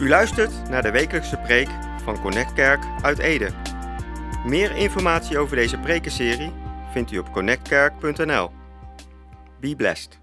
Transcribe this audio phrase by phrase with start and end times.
[0.00, 1.68] U luistert naar de wekelijkse preek
[2.02, 3.50] van Connect Kerk uit Ede.
[4.46, 6.52] Meer informatie over deze prekenserie
[6.92, 8.50] vindt u op connectkerk.nl.
[9.60, 10.18] Be blessed.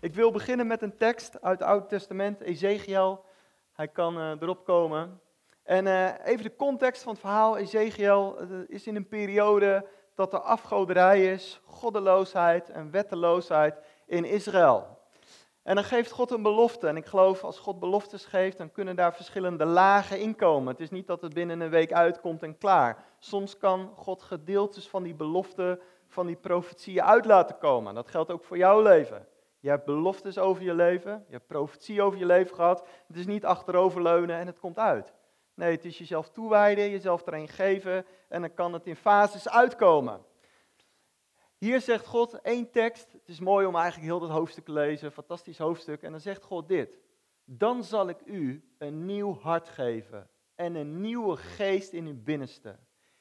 [0.00, 3.24] Ik wil beginnen met een tekst uit het Oude Testament, Ezekiel.
[3.72, 5.20] Hij kan eh, erop komen.
[5.62, 7.56] En eh, even de context van het verhaal.
[7.56, 13.74] Ezekiel eh, is in een periode dat er afgoderij is, goddeloosheid en wetteloosheid
[14.06, 14.99] in Israël.
[15.62, 16.86] En dan geeft God een belofte.
[16.86, 20.72] En ik geloof, als God beloftes geeft, dan kunnen daar verschillende lagen in komen.
[20.72, 23.04] Het is niet dat het binnen een week uitkomt en klaar.
[23.18, 27.94] Soms kan God gedeeltes van die belofte, van die profetieën uit laten komen.
[27.94, 29.26] Dat geldt ook voor jouw leven.
[29.60, 32.86] Je hebt beloftes over je leven, je hebt profetie over je leven gehad.
[33.06, 35.12] Het is niet achteroverleunen en het komt uit.
[35.54, 40.20] Nee, het is jezelf toewijden, jezelf erin geven en dan kan het in fases uitkomen.
[41.60, 43.12] Hier zegt God één tekst.
[43.12, 45.12] Het is mooi om eigenlijk heel dat hoofdstuk te lezen.
[45.12, 46.02] Fantastisch hoofdstuk.
[46.02, 46.98] En dan zegt God dit.
[47.44, 52.78] Dan zal ik u een nieuw hart geven en een nieuwe geest in uw binnenste.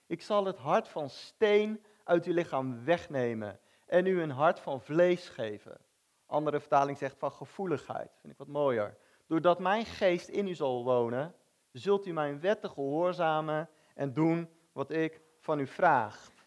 [0.08, 4.82] Ik zal het hart van steen uit uw lichaam wegnemen en u een hart van
[4.82, 5.78] vlees geven.
[6.26, 8.12] Andere vertaling zegt van gevoeligheid.
[8.22, 8.98] Vind ik wat mooier.
[9.28, 11.36] Doordat mijn geest in u zal wonen,
[11.72, 16.38] zult u mijn wetten gehoorzamen en doen wat ik van u vraag.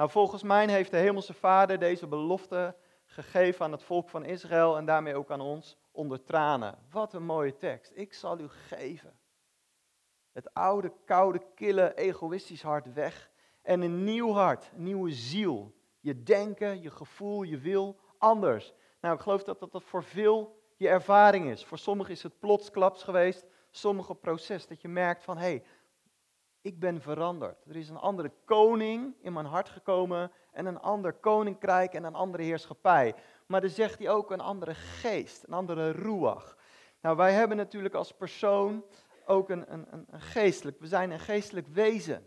[0.00, 4.76] Nou, volgens mij heeft de Hemelse Vader deze belofte gegeven aan het volk van Israël
[4.76, 6.78] en daarmee ook aan ons onder tranen.
[6.90, 7.92] Wat een mooie tekst.
[7.94, 9.18] Ik zal u geven.
[10.32, 13.30] Het oude, koude, kille, egoïstisch hart weg
[13.62, 15.74] en een nieuw hart, een nieuwe ziel.
[16.00, 18.72] Je denken, je gevoel, je wil anders.
[19.00, 21.64] Nou, ik geloof dat dat, voor veel je ervaring is.
[21.64, 25.64] Voor sommigen is het plotsklaps geweest, sommige proces dat je merkt van hé, hey,
[26.60, 27.64] ik ben veranderd.
[27.66, 32.14] Er is een andere koning in mijn hart gekomen en een ander koninkrijk en een
[32.14, 33.14] andere heerschappij.
[33.46, 36.56] Maar dan zegt hij ook een andere geest, een andere ruach.
[37.00, 38.84] Nou, wij hebben natuurlijk als persoon
[39.26, 42.24] ook een, een, een geestelijk, we zijn een geestelijk wezen.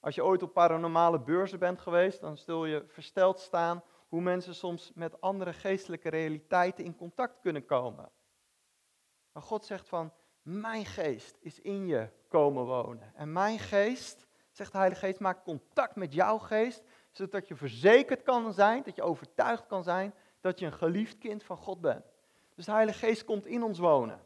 [0.00, 4.54] Als je ooit op paranormale beurzen bent geweest, dan zul je versteld staan hoe mensen
[4.54, 8.10] soms met andere geestelijke realiteiten in contact kunnen komen.
[9.32, 10.12] Maar God zegt van,
[10.42, 13.12] mijn geest is in je komen wonen.
[13.14, 18.22] En mijn geest, zegt de Heilige Geest, maakt contact met jouw geest, zodat je verzekerd
[18.22, 22.04] kan zijn, dat je overtuigd kan zijn dat je een geliefd kind van God bent.
[22.54, 24.20] Dus de Heilige Geest komt in ons wonen.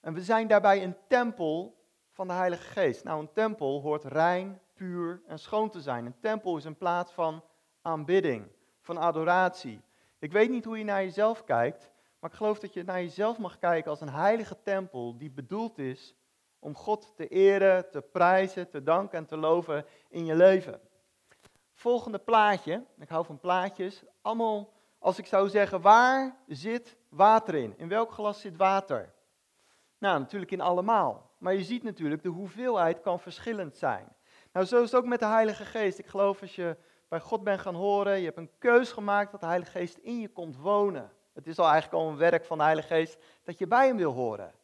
[0.00, 3.04] En we zijn daarbij een tempel van de Heilige Geest.
[3.04, 6.06] Nou, een tempel hoort rein, puur en schoon te zijn.
[6.06, 7.44] Een tempel is een plaats van
[7.82, 8.48] aanbidding,
[8.80, 9.80] van adoratie.
[10.18, 13.38] Ik weet niet hoe je naar jezelf kijkt, maar ik geloof dat je naar jezelf
[13.38, 16.14] mag kijken als een heilige tempel die bedoeld is
[16.58, 20.80] om God te eren, te prijzen, te danken en te loven in je leven.
[21.74, 27.74] Volgende plaatje, ik hou van plaatjes, allemaal als ik zou zeggen, waar zit water in?
[27.76, 29.14] In welk glas zit water?
[29.98, 31.30] Nou, natuurlijk in allemaal.
[31.38, 34.08] Maar je ziet natuurlijk, de hoeveelheid kan verschillend zijn.
[34.52, 35.98] Nou, zo is het ook met de Heilige Geest.
[35.98, 36.76] Ik geloof als je
[37.08, 40.20] bij God bent gaan horen, je hebt een keus gemaakt dat de Heilige Geest in
[40.20, 41.12] je komt wonen.
[41.36, 43.96] Het is al eigenlijk al een werk van de Heilige Geest dat je bij hem
[43.96, 44.54] wil horen.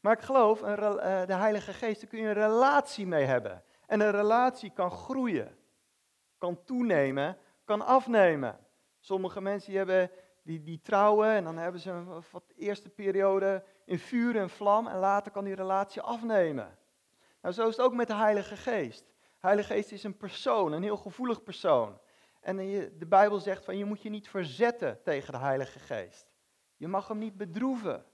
[0.00, 3.62] Maar ik geloof, een, uh, de Heilige Geest, daar kun je een relatie mee hebben.
[3.86, 5.58] En een relatie kan groeien,
[6.38, 8.58] kan toenemen, kan afnemen.
[9.00, 10.10] Sommige mensen die hebben,
[10.42, 14.86] die, die trouwen en dan hebben ze een wat eerste periode in vuur en vlam
[14.86, 16.78] en later kan die relatie afnemen.
[17.42, 19.04] Nou, zo is het ook met de Heilige Geest.
[19.20, 21.98] De Heilige Geest is een persoon, een heel gevoelig persoon.
[22.40, 22.56] En
[22.98, 26.26] de Bijbel zegt van je moet je niet verzetten tegen de Heilige Geest.
[26.76, 28.04] Je mag hem niet bedroeven.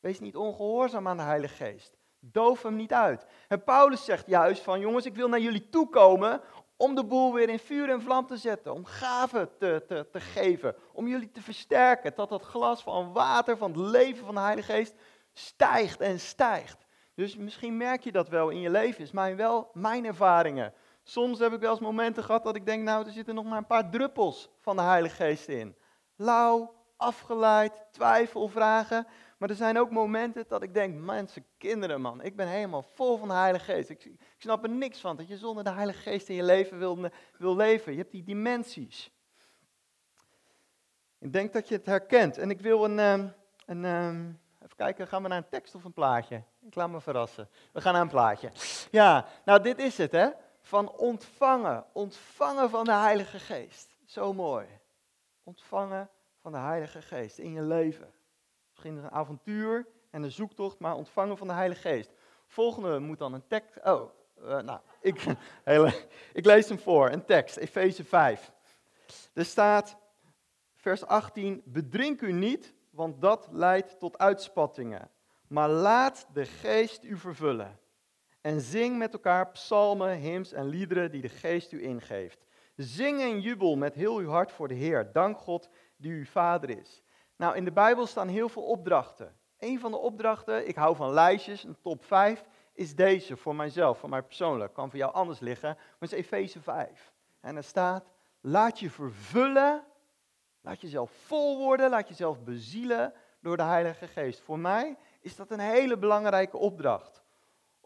[0.00, 1.96] Wees niet ongehoorzaam aan de Heilige Geest.
[2.18, 3.26] Doof hem niet uit.
[3.48, 6.40] En Paulus zegt juist van jongens, ik wil naar jullie toe komen
[6.76, 8.72] om de boel weer in vuur en vlam te zetten.
[8.72, 10.76] Om gaven te, te, te geven.
[10.92, 12.12] Om jullie te versterken.
[12.14, 14.94] Dat dat glas van water, van het leven van de Heilige Geest
[15.32, 16.86] stijgt en stijgt.
[17.14, 19.02] Dus misschien merk je dat wel in je leven.
[19.02, 20.74] Is mijn, wel mijn ervaringen.
[21.08, 23.58] Soms heb ik wel eens momenten gehad dat ik denk, nou, er zitten nog maar
[23.58, 25.76] een paar druppels van de Heilige Geest in.
[26.16, 29.06] Lauw, afgeleid, twijfel, vragen.
[29.38, 33.16] Maar er zijn ook momenten dat ik denk, mensen, kinderen man, ik ben helemaal vol
[33.18, 33.90] van de Heilige Geest.
[33.90, 36.78] Ik, ik snap er niks van dat je zonder de Heilige Geest in je leven
[36.78, 37.92] wil, wil leven.
[37.92, 39.10] Je hebt die dimensies.
[41.18, 42.38] Ik denk dat je het herkent.
[42.38, 43.28] En ik wil een, ehm,
[43.66, 44.26] een, ehm,
[44.62, 46.42] even kijken, gaan we naar een tekst of een plaatje?
[46.66, 47.48] Ik laat me verrassen.
[47.72, 48.50] We gaan naar een plaatje.
[48.90, 50.28] Ja, nou dit is het hè
[50.66, 51.84] van ontvangen.
[51.92, 53.96] Ontvangen van de Heilige Geest.
[54.04, 54.66] Zo mooi.
[55.42, 56.10] Ontvangen
[56.40, 58.12] van de Heilige Geest in je leven.
[58.70, 62.10] Misschien een avontuur en een zoektocht, maar ontvangen van de Heilige Geest.
[62.46, 63.84] Volgende moet dan een tekst.
[63.84, 65.24] Oh, uh, nou, ik,
[66.40, 67.10] ik lees hem voor.
[67.10, 68.52] Een tekst, Efeze 5.
[69.34, 69.96] Er staat,
[70.74, 75.10] vers 18: Bedrink u niet, want dat leidt tot uitspattingen.
[75.48, 77.78] Maar laat de geest u vervullen.
[78.46, 82.46] En zing met elkaar psalmen, hymns en liederen die de geest u ingeeft.
[82.76, 85.12] Zing en jubel met heel uw hart voor de Heer.
[85.12, 87.02] Dank God die uw vader is.
[87.36, 89.36] Nou, in de Bijbel staan heel veel opdrachten.
[89.58, 93.98] Een van de opdrachten, ik hou van lijstjes, een top 5, is deze voor mijzelf,
[93.98, 94.72] voor mij persoonlijk.
[94.72, 97.12] Kan voor jou anders liggen, maar het is Efeze 5.
[97.40, 98.04] En er staat,
[98.40, 99.84] laat je vervullen,
[100.60, 104.40] laat jezelf vol worden, laat jezelf bezielen door de Heilige Geest.
[104.40, 107.24] Voor mij is dat een hele belangrijke opdracht.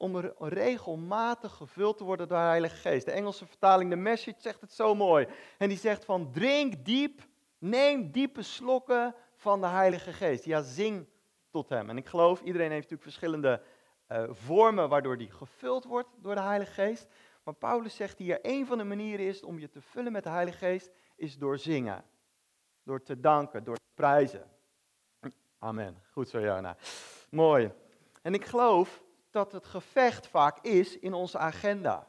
[0.01, 3.05] Om regelmatig gevuld te worden door de Heilige Geest.
[3.05, 5.27] De Engelse vertaling, de Message, zegt het zo mooi.
[5.59, 7.21] En die zegt van, drink diep,
[7.59, 10.45] neem diepe slokken van de Heilige Geest.
[10.45, 11.07] Ja, zing
[11.51, 11.91] tot Hem.
[11.91, 13.63] En ik geloof, iedereen heeft natuurlijk verschillende
[14.09, 17.07] uh, vormen waardoor die gevuld wordt door de Heilige Geest.
[17.43, 20.31] Maar Paulus zegt hier, een van de manieren is om je te vullen met de
[20.31, 22.05] Heilige Geest, is door zingen.
[22.83, 24.51] Door te danken, door te prijzen.
[25.59, 26.03] Amen.
[26.13, 26.77] Goed zo, Jona.
[27.31, 27.73] Mooi.
[28.23, 32.09] En ik geloof dat het gevecht vaak is in onze agenda.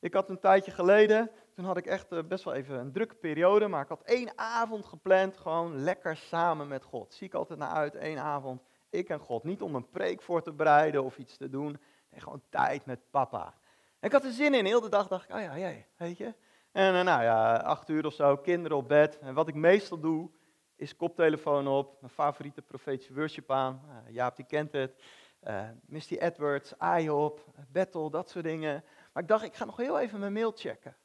[0.00, 3.14] Ik had een tijdje geleden, toen had ik echt eh, best wel even een drukke
[3.14, 7.14] periode, maar ik had één avond gepland, gewoon lekker samen met God.
[7.14, 9.44] Zie ik altijd naar uit, één avond, ik en God.
[9.44, 11.80] Niet om een preek voor te bereiden of iets te doen,
[12.10, 13.54] nee, gewoon tijd met papa.
[14.00, 16.34] ik had er zin in, heel de dag dacht ik, oh ja, jij, weet je.
[16.72, 19.18] En uh, nou ja, acht uur of zo, kinderen op bed.
[19.18, 20.30] En wat ik meestal doe,
[20.76, 23.82] is koptelefoon op, mijn favoriete profetische worship aan.
[23.88, 25.02] Uh, Jaap die kent het.
[25.42, 28.84] Uh, Misty Edwards, IOP, Battle, dat soort dingen.
[29.12, 30.96] Maar ik dacht, ik ga nog heel even mijn mail checken.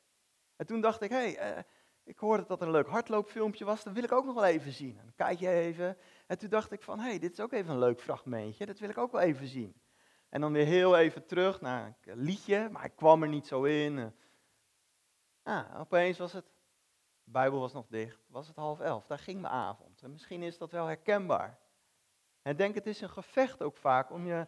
[0.56, 1.64] En toen dacht ik, hé, hey, uh,
[2.04, 4.72] ik hoorde dat er een leuk hardloopfilmpje was, dat wil ik ook nog wel even
[4.72, 5.00] zien.
[5.00, 5.98] En kijk je even.
[6.28, 8.80] En toen dacht ik van, hé, hey, dit is ook even een leuk fragmentje, dat
[8.80, 9.82] wil ik ook wel even zien.
[10.30, 13.64] En dan weer heel even terug naar een liedje, maar ik kwam er niet zo
[13.64, 14.14] in.
[15.44, 16.46] Ah, opeens was het,
[17.24, 20.02] de Bijbel was nog dicht, was het half elf, daar ging mijn avond.
[20.02, 21.60] En misschien is dat wel herkenbaar.
[22.44, 24.48] En denk, het is een gevecht ook vaak om je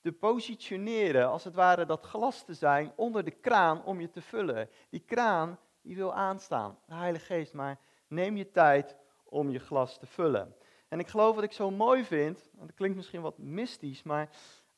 [0.00, 4.20] te positioneren, als het ware dat glas te zijn onder de kraan om je te
[4.20, 4.68] vullen.
[4.90, 9.98] Die kraan, die wil aanstaan, de Heilige Geest, maar neem je tijd om je glas
[9.98, 10.56] te vullen.
[10.88, 14.28] En ik geloof wat ik zo mooi vind, dat klinkt misschien wat mystisch, maar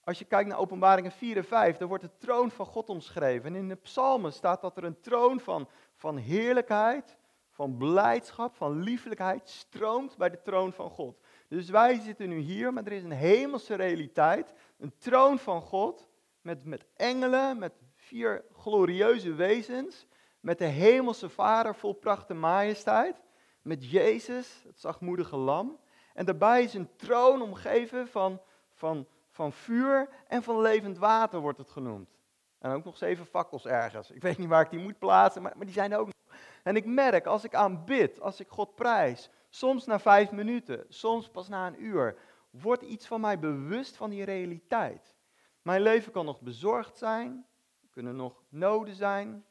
[0.05, 3.55] als je kijkt naar openbaringen 4 en 5, dan wordt de troon van God omschreven.
[3.55, 7.19] En in de psalmen staat dat er een troon van, van heerlijkheid,
[7.51, 11.21] van blijdschap, van liefelijkheid stroomt bij de troon van God.
[11.51, 16.09] Dus wij zitten nu hier, maar er is een hemelse realiteit, een troon van God,
[16.41, 20.07] met, met engelen, met vier glorieuze wezens,
[20.41, 23.23] met de hemelse Vader vol pracht en majesteit,
[23.63, 25.79] met Jezus, het zachtmoedige lam.
[26.15, 28.41] En daarbij is een troon omgeven van,
[28.73, 32.19] van, van vuur en van levend water, wordt het genoemd.
[32.59, 34.11] En ook nog zeven fakkels ergens.
[34.11, 36.37] Ik weet niet waar ik die moet plaatsen, maar, maar die zijn ook nog.
[36.63, 41.29] En ik merk, als ik aanbid, als ik God prijs, soms na vijf minuten, soms
[41.29, 42.19] pas na een uur,
[42.51, 45.15] wordt iets van mij bewust van die realiteit.
[45.63, 47.47] Mijn leven kan nog bezorgd zijn,
[47.91, 49.45] kunnen nog noden zijn,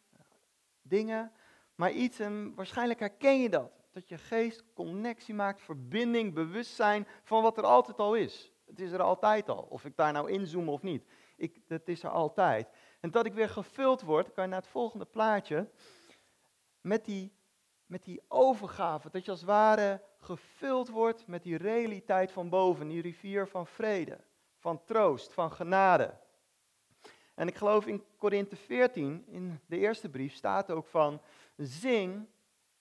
[0.81, 1.31] dingen,
[1.75, 7.41] maar iets, en waarschijnlijk herken je dat, dat je geest connectie maakt, verbinding, bewustzijn van
[7.41, 8.53] wat er altijd al is.
[8.65, 11.05] Het is er altijd al, of ik daar nou inzoom of niet.
[11.37, 12.69] Ik, het is er altijd.
[12.99, 15.69] En dat ik weer gevuld word, kan je naar het volgende plaatje,
[16.81, 17.38] met die
[17.89, 23.01] met die overgave, dat je als ware gevuld wordt met die realiteit van boven, die
[23.01, 24.17] rivier van vrede,
[24.57, 26.17] van troost, van genade.
[27.35, 31.21] En ik geloof in Korinthe 14, in de eerste brief, staat ook van
[31.55, 32.27] zing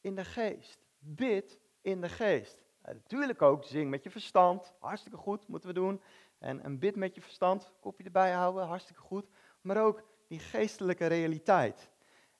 [0.00, 2.62] in de geest, bid in de geest.
[2.82, 6.00] natuurlijk ook zing met je verstand, hartstikke goed, moeten we doen.
[6.38, 9.26] En een bid met je verstand, kopje erbij houden, hartstikke goed.
[9.60, 11.90] Maar ook die geestelijke realiteit.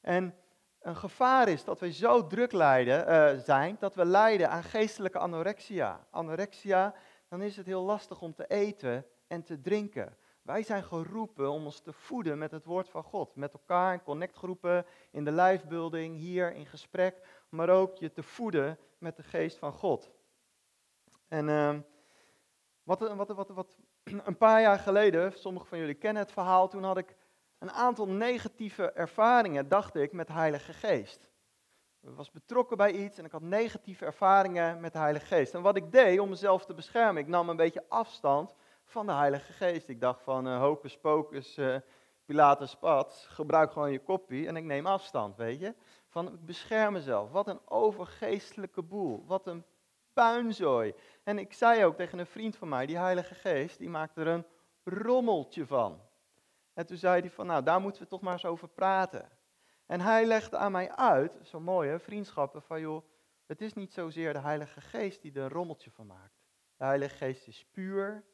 [0.00, 0.34] En
[0.80, 5.18] een gevaar is dat wij zo druk lijden, uh, zijn dat we lijden aan geestelijke
[5.18, 6.06] anorexia.
[6.10, 6.94] Anorexia,
[7.28, 10.16] dan is het heel lastig om te eten en te drinken.
[10.42, 13.36] Wij zijn geroepen om ons te voeden met het woord van God.
[13.36, 17.44] Met elkaar in connectgroepen, in de lijfbuilding, hier in gesprek.
[17.48, 20.10] Maar ook je te voeden met de geest van God.
[21.28, 21.76] En uh,
[22.82, 23.76] wat, wat, wat, wat,
[24.24, 27.16] een paar jaar geleden, sommigen van jullie kennen het verhaal, toen had ik
[27.58, 31.30] een aantal negatieve ervaringen, dacht ik, met de Heilige Geest.
[32.02, 35.54] Ik was betrokken bij iets en ik had negatieve ervaringen met de Heilige Geest.
[35.54, 39.12] En wat ik deed om mezelf te beschermen, ik nam een beetje afstand van de
[39.12, 39.88] Heilige Geest.
[39.88, 41.76] Ik dacht van uh, hocus pocus, uh,
[42.24, 45.74] Pilatus pad, gebruik gewoon je kopie en ik neem afstand, weet je.
[46.08, 47.30] Van ik bescherm mezelf.
[47.30, 49.64] Wat een overgeestelijke boel, wat een
[50.12, 50.94] puinzooi.
[51.22, 54.26] En ik zei ook tegen een vriend van mij, die Heilige Geest, die maakt er
[54.26, 54.46] een
[54.84, 56.00] rommeltje van.
[56.78, 59.28] En toen zei hij van, nou, daar moeten we toch maar eens over praten.
[59.86, 63.04] En hij legde aan mij uit, zo mooi hè, vriendschappen, van joh,
[63.46, 66.40] het is niet zozeer de Heilige Geest die er een rommeltje van maakt.
[66.76, 68.24] De Heilige Geest is puur,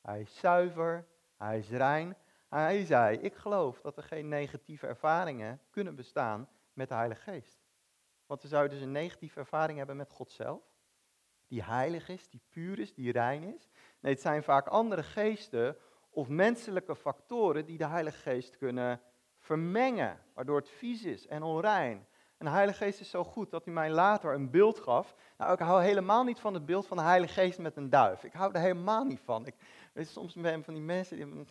[0.00, 1.06] hij is zuiver,
[1.36, 2.16] hij is rein.
[2.48, 7.58] Hij zei, ik geloof dat er geen negatieve ervaringen kunnen bestaan met de Heilige Geest.
[8.26, 10.62] Want we zouden dus een negatieve ervaring hebben met God zelf,
[11.48, 13.68] die heilig is, die puur is, die rein is.
[14.00, 15.76] Nee, het zijn vaak andere geesten
[16.12, 19.00] of menselijke factoren die de Heilige Geest kunnen
[19.38, 22.06] vermengen, waardoor het vies is en onrein.
[22.38, 25.14] En de Heilige Geest is zo goed dat hij mij later een beeld gaf.
[25.38, 28.24] Nou, ik hou helemaal niet van het beeld van de Heilige Geest met een duif.
[28.24, 29.46] Ik hou er helemaal niet van.
[29.46, 29.54] Ik,
[29.92, 31.44] weet soms ben van die mensen, die,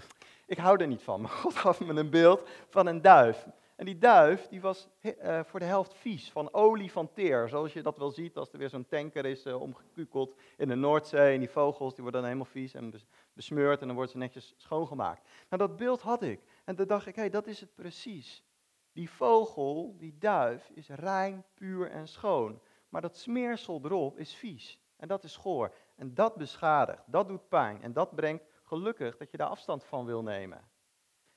[0.46, 1.22] ik hou er niet van.
[1.22, 3.48] Maar God gaf me een beeld van een duif.
[3.82, 7.50] En die duif die was uh, voor de helft vies, van olie van teer.
[7.50, 10.76] Zoals je dat wel ziet als er weer zo'n tanker is uh, omgekukeld in de
[10.76, 11.34] Noordzee.
[11.34, 12.94] En die vogels die worden dan helemaal vies en
[13.34, 15.28] besmeurd en dan worden ze netjes schoongemaakt.
[15.50, 16.42] Nou, dat beeld had ik.
[16.66, 18.44] En toen dacht ik, hé, hey, dat is het precies.
[18.92, 22.62] Die vogel, die duif, is rein, puur en schoon.
[22.90, 24.80] Maar dat smeersel erop is vies.
[24.98, 25.74] En dat is goor.
[25.96, 27.04] En dat beschadigt.
[27.06, 27.82] Dat doet pijn.
[27.82, 30.71] En dat brengt gelukkig dat je daar afstand van wil nemen.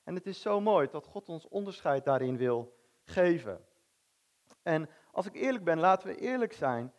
[0.05, 3.65] En het is zo mooi dat God ons onderscheid daarin wil geven.
[4.63, 6.93] En als ik eerlijk ben, laten we eerlijk zijn.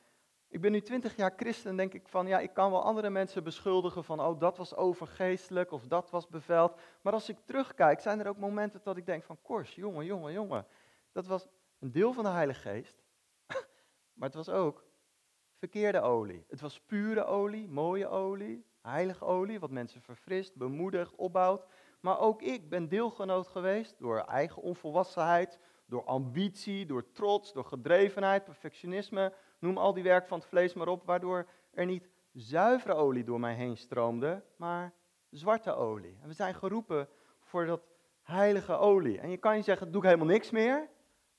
[0.48, 3.10] Ik ben nu twintig jaar christen en denk ik van, ja, ik kan wel andere
[3.10, 6.80] mensen beschuldigen van, oh, dat was overgeestelijk of dat was beveld.
[7.02, 10.34] Maar als ik terugkijk, zijn er ook momenten dat ik denk van, Kors, jongen, jongen,
[10.34, 10.68] jongen.
[11.12, 11.48] Dat was
[11.80, 13.04] een deel van de Heilige Geest,
[14.14, 14.86] maar het was ook
[15.58, 16.46] verkeerde olie.
[16.48, 21.66] Het was pure olie, mooie olie, heilige olie, wat mensen verfrist, bemoedigt, opbouwt.
[22.06, 28.44] Maar ook ik ben deelgenoot geweest door eigen onvolwassenheid, door ambitie, door trots, door gedrevenheid,
[28.44, 29.34] perfectionisme.
[29.60, 33.40] Noem al die werk van het vlees maar op, waardoor er niet zuivere olie door
[33.40, 34.94] mij heen stroomde, maar
[35.30, 36.18] zwarte olie.
[36.22, 37.10] En we zijn geroepen
[37.40, 37.82] voor dat
[38.22, 39.20] heilige olie.
[39.20, 40.90] En je kan je zeggen, doe ik helemaal niks meer.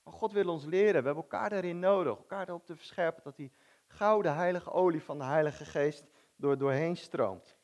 [0.02, 3.36] Maar God wil ons leren, we hebben elkaar daarin nodig, elkaar erop te verscherpen dat
[3.36, 3.52] die
[3.86, 6.04] gouden heilige olie van de Heilige Geest
[6.36, 7.56] door doorheen stroomt.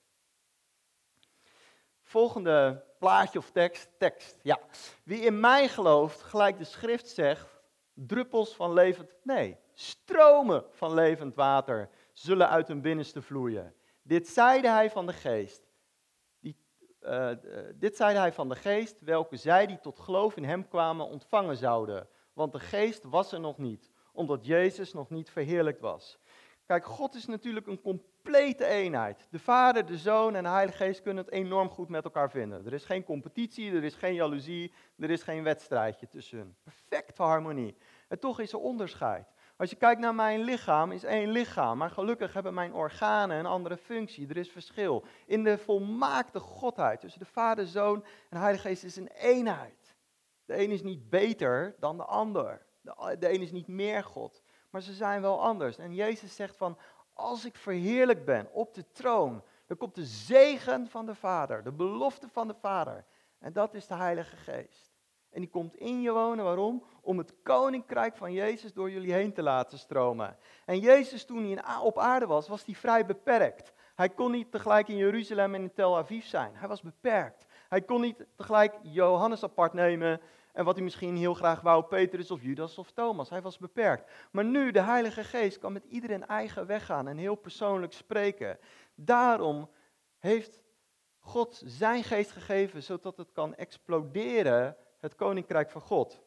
[2.01, 4.39] Volgende plaatje of tekst, tekst.
[4.43, 4.59] Ja.
[5.05, 7.61] Wie in mij gelooft, gelijk de schrift zegt,
[7.95, 13.75] druppels van levend, nee, stromen van levend water zullen uit hun binnenste vloeien.
[14.03, 15.63] Dit zeide hij van de geest.
[16.41, 16.57] Die,
[17.01, 17.31] uh,
[17.75, 21.57] dit zeide hij van de geest, welke zij die tot geloof in hem kwamen ontvangen
[21.57, 22.09] zouden.
[22.33, 26.19] Want de geest was er nog niet, omdat Jezus nog niet verheerlijkt was.
[26.66, 29.26] Kijk, God is natuurlijk een complete eenheid.
[29.31, 32.66] De Vader, de Zoon en de Heilige Geest kunnen het enorm goed met elkaar vinden.
[32.66, 36.57] Er is geen competitie, er is geen jaloezie, er is geen wedstrijdje tussen.
[36.62, 37.76] Perfecte harmonie.
[38.09, 39.33] En toch is er onderscheid.
[39.57, 43.47] Als je kijkt naar mijn lichaam, is één lichaam, maar gelukkig hebben mijn organen een
[43.47, 44.28] andere functie.
[44.28, 45.04] Er is verschil.
[45.26, 49.97] In de volmaakte godheid tussen de Vader, Zoon en Heilige Geest is een eenheid.
[50.45, 52.66] De een is niet beter dan de ander.
[52.81, 54.42] De, de een is niet meer God
[54.73, 55.79] maar ze zijn wel anders.
[55.79, 56.79] En Jezus zegt van,
[57.12, 61.73] als ik verheerlijk ben op de troon, dan komt de zegen van de Vader, de
[61.73, 63.05] belofte van de Vader.
[63.38, 64.93] En dat is de Heilige Geest.
[65.31, 66.85] En die komt in je wonen, waarom?
[67.00, 70.37] Om het koninkrijk van Jezus door jullie heen te laten stromen.
[70.64, 73.73] En Jezus toen hij op aarde was, was hij vrij beperkt.
[73.95, 76.55] Hij kon niet tegelijk in Jeruzalem en in Tel Aviv zijn.
[76.55, 77.47] Hij was beperkt.
[77.69, 80.21] Hij kon niet tegelijk Johannes apart nemen
[80.53, 83.31] en wat hij misschien heel graag wou, Petrus of Judas of Thomas.
[83.31, 84.11] Hij was beperkt.
[84.31, 88.59] Maar nu, de Heilige Geest kan met iedereen eigen weg gaan en heel persoonlijk spreken.
[88.95, 89.71] Daarom
[90.19, 90.63] heeft
[91.19, 96.23] God zijn geest gegeven, zodat het kan exploderen, het koninkrijk van God.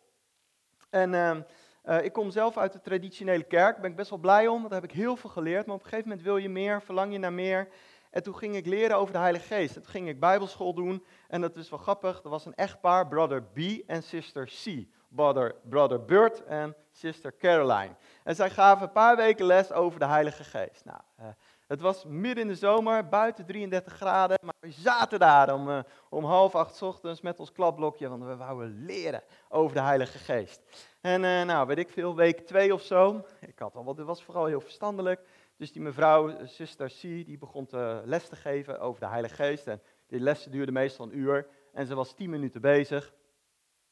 [0.89, 1.37] En uh,
[1.85, 4.57] uh, ik kom zelf uit de traditionele kerk, daar ben ik best wel blij om,
[4.57, 5.65] want daar heb ik heel veel geleerd.
[5.65, 7.67] Maar op een gegeven moment wil je meer, verlang je naar meer.
[8.15, 9.75] En toen ging ik leren over de Heilige Geest.
[9.75, 11.05] En toen ging ik bijbelschool doen.
[11.27, 12.23] En dat is wel grappig.
[12.23, 13.57] Er was een echtpaar, brother B
[13.87, 14.87] en sister C.
[15.07, 17.95] Brother, brother Bert en sister Caroline.
[18.23, 20.85] En zij gaven een paar weken les over de Heilige Geest.
[20.85, 21.25] Nou, uh,
[21.67, 24.37] het was midden in de zomer, buiten 33 graden.
[24.41, 25.79] Maar we zaten daar om, uh,
[26.09, 28.09] om half acht ochtends met ons klapblokje.
[28.09, 30.61] Want we wouden leren over de Heilige Geest.
[31.01, 33.25] En uh, nou, weet ik veel, week twee of zo.
[33.39, 35.21] Ik had al wat, het was vooral heel verstandelijk.
[35.55, 37.67] Dus die mevrouw, zuster C, die begon
[38.03, 39.67] les te geven over de Heilige Geest.
[39.67, 41.47] En die lessen duurde meestal een uur.
[41.73, 43.13] En ze was tien minuten bezig.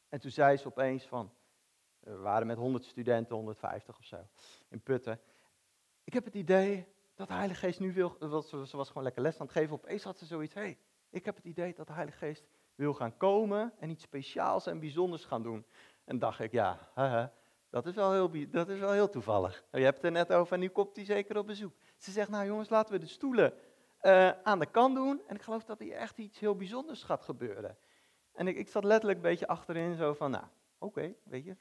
[0.10, 1.34] En toen zei ze opeens van,
[2.00, 4.28] we waren met 100 studenten, 150 of zo,
[4.70, 5.20] in Putten.
[6.04, 8.16] Ik heb het idee dat de Heilige Geest nu wil,
[8.66, 9.74] ze was gewoon lekker les aan het geven.
[9.74, 10.78] Opeens had ze zoiets, hé, hey,
[11.10, 14.80] ik heb het idee dat de Heilige Geest wil gaan komen en iets speciaals en
[14.80, 15.66] bijzonders gaan doen.
[16.06, 17.34] En dacht ik, ja, haha,
[17.74, 19.64] dat is wel heel, dat is wel heel toevallig.
[19.72, 21.74] Je hebt het er net over en nu komt hij zeker op bezoek.
[21.98, 23.54] Ze zegt, nou jongens, laten we de stoelen
[24.02, 25.22] uh, aan de kant doen.
[25.28, 27.78] En ik geloof dat hier echt iets heel bijzonders gaat gebeuren.
[28.34, 30.44] En ik, ik zat letterlijk een beetje achterin, zo van, nou,
[30.78, 31.56] oké, weet je.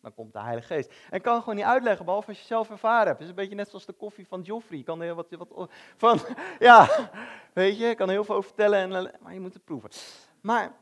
[0.00, 0.90] dan komt de Heilige Geest.
[1.10, 3.18] En ik kan gewoon niet uitleggen, behalve als je zelf ervaren hebt.
[3.18, 4.78] Het is een beetje net zoals de koffie van Joffrey.
[4.78, 6.20] Ik kan er heel wat, wat van,
[6.58, 7.10] ja,
[7.52, 9.90] weet je, kan heel veel over vertellen, en, maar je moet het proeven.
[10.40, 10.76] Maar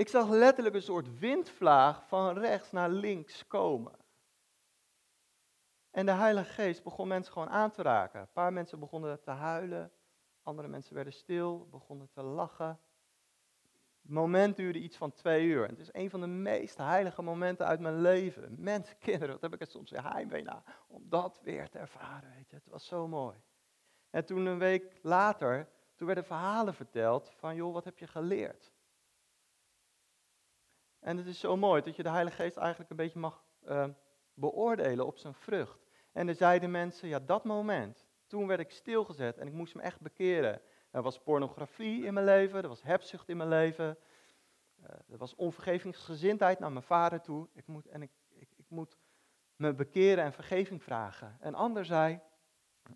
[0.00, 3.92] ik zag letterlijk een soort windvlaag van rechts naar links komen.
[5.90, 8.20] En de Heilige Geest begon mensen gewoon aan te raken.
[8.20, 9.92] Een paar mensen begonnen te huilen,
[10.42, 12.80] andere mensen werden stil, begonnen te lachen.
[14.02, 15.68] Het moment duurde iets van twee uur.
[15.68, 18.54] het is een van de meest heilige momenten uit mijn leven.
[18.58, 20.62] Mensen, kinderen, wat heb ik het soms weer heimwee naar.
[20.88, 22.56] Om dat weer te ervaren, weet je.
[22.56, 23.36] Het was zo mooi.
[24.10, 28.72] En toen een week later, toen werden verhalen verteld van, joh, wat heb je geleerd?
[31.00, 33.84] En het is zo mooi dat je de Heilige Geest eigenlijk een beetje mag uh,
[34.34, 35.86] beoordelen op zijn vrucht.
[36.12, 39.82] En er zeiden mensen, ja, dat moment, toen werd ik stilgezet en ik moest me
[39.82, 40.60] echt bekeren.
[40.90, 43.98] Er was pornografie in mijn leven, er was hebzucht in mijn leven,
[44.80, 47.48] uh, er was onvergevingsgezindheid naar mijn vader toe.
[47.52, 48.96] Ik moet, en ik, ik, ik moet
[49.56, 51.36] me bekeren en vergeving vragen.
[51.40, 52.20] En ander zei,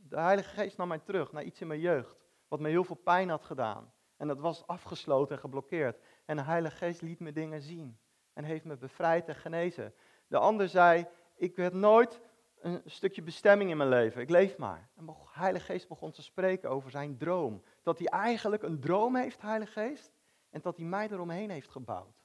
[0.02, 2.96] de Heilige Geest nam mij terug naar iets in mijn jeugd, wat me heel veel
[2.96, 3.92] pijn had gedaan.
[4.16, 5.98] En dat was afgesloten en geblokkeerd.
[6.24, 7.98] En de Heilige Geest liet me dingen zien
[8.32, 9.94] en heeft me bevrijd en genezen.
[10.26, 12.20] De ander zei, ik werd nooit
[12.60, 14.20] een stukje bestemming in mijn leven.
[14.20, 14.88] Ik leef maar.
[14.96, 17.62] En de Heilige Geest begon te spreken over zijn droom.
[17.82, 20.12] Dat hij eigenlijk een droom heeft, Heilige Geest.
[20.50, 22.22] En dat hij mij eromheen heeft gebouwd.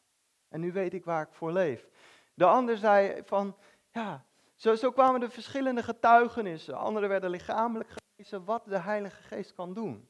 [0.48, 1.88] En nu weet ik waar ik voor leef.
[2.34, 3.56] De ander zei van,
[3.92, 4.26] ja,
[4.56, 6.78] zo, zo kwamen de verschillende getuigenissen.
[6.78, 10.09] Anderen werden lichamelijk genezen wat de Heilige Geest kan doen.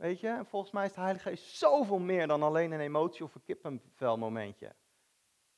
[0.00, 3.24] Weet je, en volgens mij is de Heilige Geest zoveel meer dan alleen een emotie
[3.24, 4.74] of een kippenvelmomentje.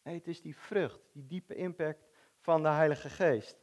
[0.02, 2.08] Nee, het is die vrucht, die diepe impact
[2.38, 3.58] van de Heilige Geest.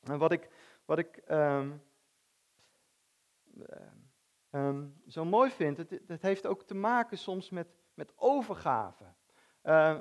[0.00, 0.50] En wat ik,
[0.84, 1.82] wat ik um,
[4.50, 9.04] um, zo mooi vind, het, het, heeft ook te maken soms met, met overgave.
[9.62, 9.98] Uh,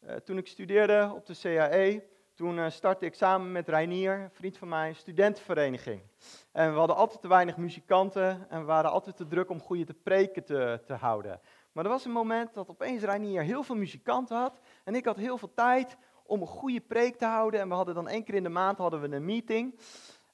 [0.00, 4.58] uh, toen ik studeerde op de CAE, toen uh, startte ik samen met Reinier, vriend
[4.58, 6.02] van mij, studentenvereniging.
[6.52, 9.84] En we hadden altijd te weinig muzikanten en we waren altijd te druk om goede
[9.84, 11.40] te preken te, te houden.
[11.72, 15.16] Maar er was een moment dat opeens Reinier heel veel muzikanten had en ik had
[15.16, 17.60] heel veel tijd om een goede preek te houden.
[17.60, 19.78] En we hadden dan één keer in de maand hadden we een meeting.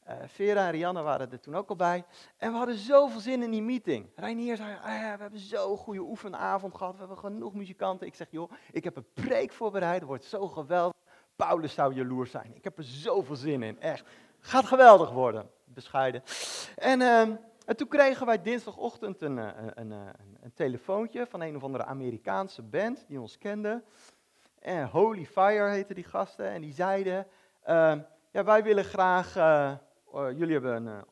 [0.09, 2.05] Uh, Vera en Rianne waren er toen ook al bij.
[2.37, 4.11] En we hadden zoveel zin in die meeting.
[4.17, 6.93] Reinier zei, ah, we hebben zo'n goede oefenavond gehad.
[6.93, 8.07] We hebben genoeg muzikanten.
[8.07, 9.99] Ik zeg, joh, ik heb een preek voorbereid.
[9.99, 11.01] Het wordt zo geweldig.
[11.37, 12.55] Paulus zou jaloers zijn.
[12.55, 14.05] Ik heb er zoveel zin in, echt.
[14.39, 15.51] Gaat geweldig worden.
[15.65, 16.23] Bescheiden.
[16.77, 17.21] En, uh,
[17.67, 21.63] en toen kregen wij dinsdagochtend een, eh, een, een, een, een telefoontje van een of
[21.63, 23.83] andere Amerikaanse band die ons kende.
[24.59, 26.47] En Holy Fire heette die gasten.
[26.47, 27.27] En die zeiden,
[27.69, 27.95] uh,
[28.31, 29.73] ja, wij willen graag, uh,
[30.13, 31.05] jullie hebben een,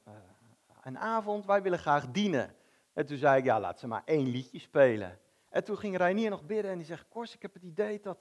[0.83, 2.54] een avond, wij willen graag dienen.
[2.92, 5.18] En toen zei ik, ja, laat ze maar één liedje spelen.
[5.48, 8.18] En toen ging Reinier nog bidden en die zegt, Kors, ik heb het idee dat,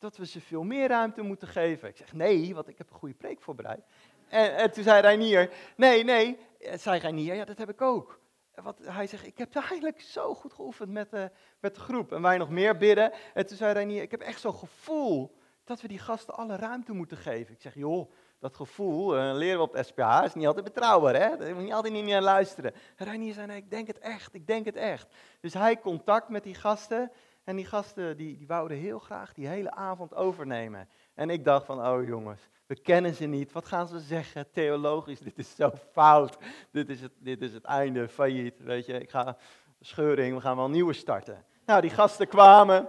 [0.00, 1.88] dat we ze veel meer ruimte moeten geven.
[1.88, 3.84] Ik zeg, nee, want ik heb een goede preek voorbereid.
[4.28, 6.38] En, en toen zei Reinier, nee, nee,
[6.74, 8.20] zei Reinier, ja, dat heb ik ook
[8.62, 12.12] wat, hij zegt, ik heb eigenlijk zo goed geoefend met de, met groep.
[12.12, 13.12] En wij nog meer bidden.
[13.34, 16.92] En toen zei Reinier, ik heb echt zo'n gevoel dat we die gasten alle ruimte
[16.92, 17.54] moeten geven.
[17.54, 21.14] Ik zeg, joh, dat gevoel uh, leren we op de SPH, is niet altijd betrouwbaar,
[21.14, 21.36] hè?
[21.36, 22.74] Daar moet je altijd niet naar luisteren.
[22.96, 25.06] En Reinier zei, nee, ik denk het echt, ik denk het echt.
[25.40, 27.10] Dus hij contact met die gasten.
[27.44, 30.88] En die gasten, die, die wouden heel graag die hele avond overnemen.
[31.14, 33.52] En ik dacht van, oh jongens, we kennen ze niet.
[33.52, 34.50] Wat gaan ze zeggen?
[34.50, 36.38] Theologisch, dit is zo fout.
[36.70, 38.60] Dit is het, dit is het einde, failliet.
[38.60, 39.36] Weet je, ik ga
[39.80, 41.44] scheuring, we gaan wel nieuwe starten.
[41.66, 42.88] Nou, die gasten kwamen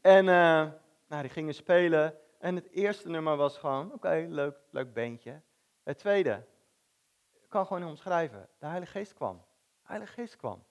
[0.00, 0.66] en uh,
[1.08, 2.14] nou, die gingen spelen.
[2.38, 5.40] En het eerste nummer was gewoon, oké, leuk, leuk beentje.
[5.82, 6.46] Het tweede,
[7.32, 8.48] ik kan gewoon niet omschrijven.
[8.58, 9.36] De Heilige Geest kwam.
[9.36, 10.64] De Heilige Geest kwam.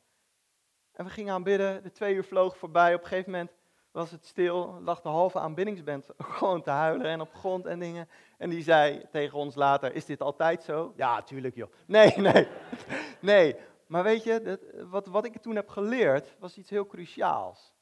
[0.99, 2.93] En we gingen aanbidden, de twee uur vloog voorbij.
[2.93, 3.51] Op een gegeven moment
[3.91, 8.09] was het stil, lag de halve aanbiddingsband gewoon te huilen en op grond en dingen.
[8.37, 10.93] En die zei tegen ons later, is dit altijd zo?
[10.95, 11.71] Ja, tuurlijk joh.
[11.85, 12.47] Nee, nee,
[13.31, 13.55] nee.
[13.87, 14.59] Maar weet je,
[14.89, 17.73] wat, wat ik toen heb geleerd, was iets heel cruciaals.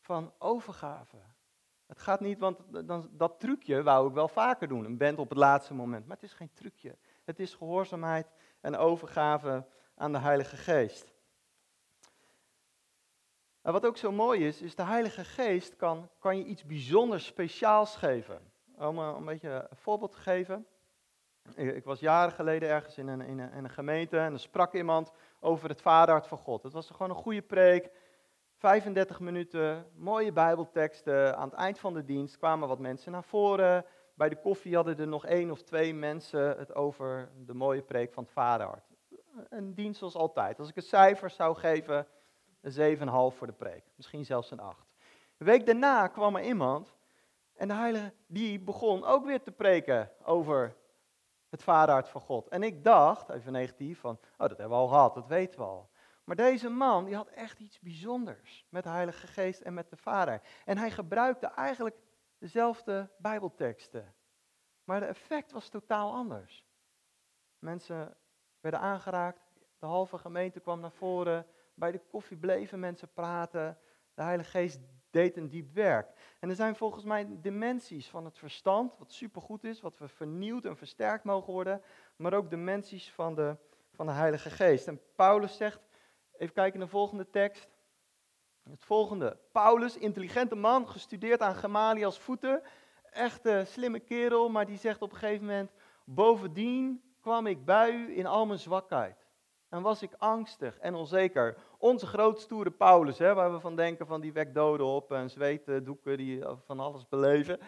[0.00, 1.16] Van overgave.
[1.86, 5.28] Het gaat niet, want dan, dat trucje wou ik wel vaker doen, een band op
[5.28, 6.06] het laatste moment.
[6.06, 6.96] Maar het is geen trucje.
[7.24, 8.26] Het is gehoorzaamheid
[8.60, 11.14] en overgave aan de Heilige Geest.
[13.66, 17.26] En wat ook zo mooi is, is de Heilige Geest kan, kan je iets bijzonders
[17.26, 18.40] speciaals geven.
[18.78, 20.66] Om een, beetje een voorbeeld te geven.
[21.54, 25.12] Ik, was jaren geleden ergens in een, in, een, een, gemeente en er sprak iemand
[25.40, 26.62] over het vaderhart van God.
[26.62, 27.90] Het was gewoon een goede preek,
[28.56, 31.36] 35 minuten, mooie bijbelteksten.
[31.36, 33.84] Aan het eind van de dienst kwamen wat mensen naar voren.
[34.14, 38.12] Bij de koffie hadden er nog één of twee mensen het over de mooie preek
[38.12, 38.86] van het vaderhart.
[39.48, 40.58] Een dienst zoals altijd.
[40.58, 42.06] Als ik een cijfer zou geven,
[42.74, 43.84] een 7,5 voor de preek.
[43.94, 44.86] Misschien zelfs een 8.
[45.38, 46.96] Een week daarna kwam er iemand
[47.54, 50.76] En de heilige, die begon ook weer te preken over
[51.48, 52.48] het vaderhart van God.
[52.48, 55.66] En ik dacht, even negatief, van, oh dat hebben we al gehad, dat weten we
[55.66, 55.90] al.
[56.24, 59.96] Maar deze man, die had echt iets bijzonders met de Heilige Geest en met de
[59.96, 60.42] Vader.
[60.64, 61.96] En hij gebruikte eigenlijk
[62.38, 64.14] dezelfde Bijbelteksten.
[64.84, 66.64] Maar de effect was totaal anders.
[67.58, 68.16] Mensen
[68.60, 69.40] werden aangeraakt,
[69.78, 73.78] de halve gemeente kwam naar voren, bij de koffie bleven mensen praten,
[74.14, 76.36] de Heilige Geest deed een diep werk.
[76.40, 80.64] En er zijn volgens mij dimensies van het verstand, wat supergoed is, wat we vernieuwd
[80.64, 81.82] en versterkt mogen worden,
[82.16, 83.56] maar ook dimensies van de,
[83.92, 84.86] van de Heilige Geest.
[84.86, 85.80] En Paulus zegt,
[86.36, 87.68] even kijken naar de volgende tekst.
[88.62, 89.38] Het volgende.
[89.52, 92.62] Paulus, intelligente man, gestudeerd aan Gamaliel's voeten.
[93.10, 95.70] Echte slimme kerel, maar die zegt op een gegeven moment:
[96.04, 99.25] Bovendien kwam ik bij u in al mijn zwakheid.
[99.76, 101.56] En was ik angstig en onzeker.
[101.78, 105.84] Onze grootstoere Paulus, hè, waar we van denken van die wekt doden op en zweten,
[105.84, 107.60] doeken, die van alles beleven.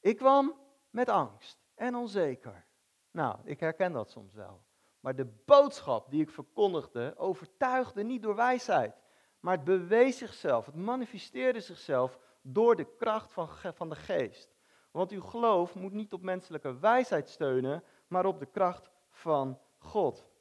[0.00, 0.54] Ik kwam
[0.90, 2.64] met angst en onzeker.
[3.10, 4.62] Nou, ik herken dat soms wel.
[5.00, 8.94] Maar de boodschap die ik verkondigde overtuigde niet door wijsheid.
[9.40, 14.56] Maar het bewees zichzelf, het manifesteerde zichzelf door de kracht van, van de geest.
[14.90, 20.34] Want uw geloof moet niet op menselijke wijsheid steunen, maar op de kracht van God.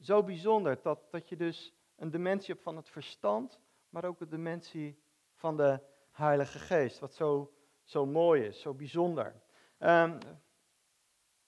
[0.00, 4.28] Zo bijzonder dat, dat je dus een dimensie hebt van het verstand, maar ook een
[4.28, 5.02] dimensie
[5.34, 5.80] van de
[6.10, 6.98] Heilige Geest.
[6.98, 9.34] Wat zo, zo mooi is, zo bijzonder.
[9.78, 10.18] Um,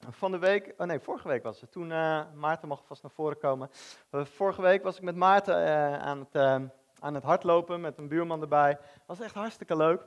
[0.08, 1.72] van de week, oh nee, vorige week was het.
[1.72, 3.70] Toen, uh, Maarten mag vast naar voren komen.
[4.10, 6.36] Uh, vorige week was ik met Maarten uh, aan, het,
[6.98, 8.78] aan het hardlopen met een buurman erbij.
[9.06, 10.06] Was echt hartstikke leuk.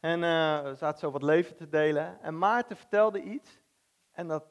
[0.00, 0.20] En
[0.64, 2.20] we zaten zo wat leven te delen.
[2.20, 3.60] En Maarten vertelde iets.
[4.12, 4.44] En dat,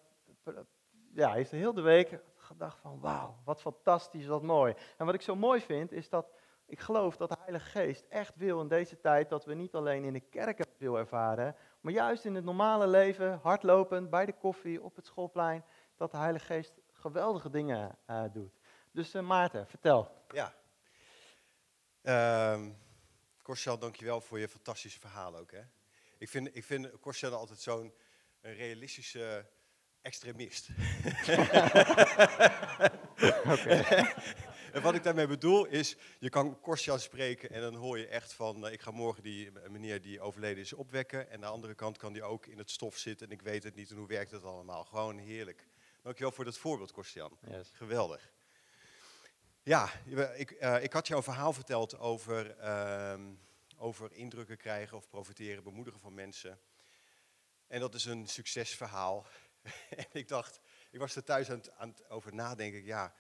[1.13, 2.19] ja, heeft de hele week
[2.52, 4.74] gedacht van, wauw, wat fantastisch, wat mooi.
[4.98, 6.32] En wat ik zo mooi vind, is dat
[6.66, 10.04] ik geloof dat de Heilige Geest echt wil in deze tijd dat we niet alleen
[10.04, 14.82] in de kerken veel ervaren, maar juist in het normale leven, hardlopend, bij de koffie,
[14.82, 18.60] op het schoolplein, dat de Heilige Geest geweldige dingen uh, doet.
[18.92, 20.12] Dus uh, Maarten, vertel.
[20.28, 20.54] Ja.
[22.02, 22.68] Uh,
[23.42, 25.52] Korsel, dankjewel voor je fantastische verhaal ook.
[25.52, 25.62] Hè?
[26.18, 27.94] Ik vind, ik vind Korsel altijd zo'n
[28.42, 29.46] realistische
[30.02, 30.68] extremist.
[34.72, 38.34] En wat ik daarmee bedoel is, je kan Korsjan spreken en dan hoor je echt
[38.34, 41.30] van, uh, ik ga morgen die meneer die overleden is opwekken.
[41.30, 43.64] En aan de andere kant kan die ook in het stof zitten en ik weet
[43.64, 44.84] het niet en hoe werkt het allemaal.
[44.84, 45.68] Gewoon heerlijk.
[46.02, 47.38] Dankjewel voor dat voorbeeld, Korsjan.
[47.50, 47.70] Yes.
[47.74, 48.32] Geweldig.
[49.64, 49.90] Ja,
[50.36, 53.14] ik, uh, ik had jou een verhaal verteld over, uh,
[53.78, 56.60] over indrukken krijgen of profiteren, bemoedigen van mensen.
[57.68, 59.26] En dat is een succesverhaal.
[59.97, 60.60] en ik dacht,
[60.91, 63.13] ik was er thuis aan het, over nadenken, ja,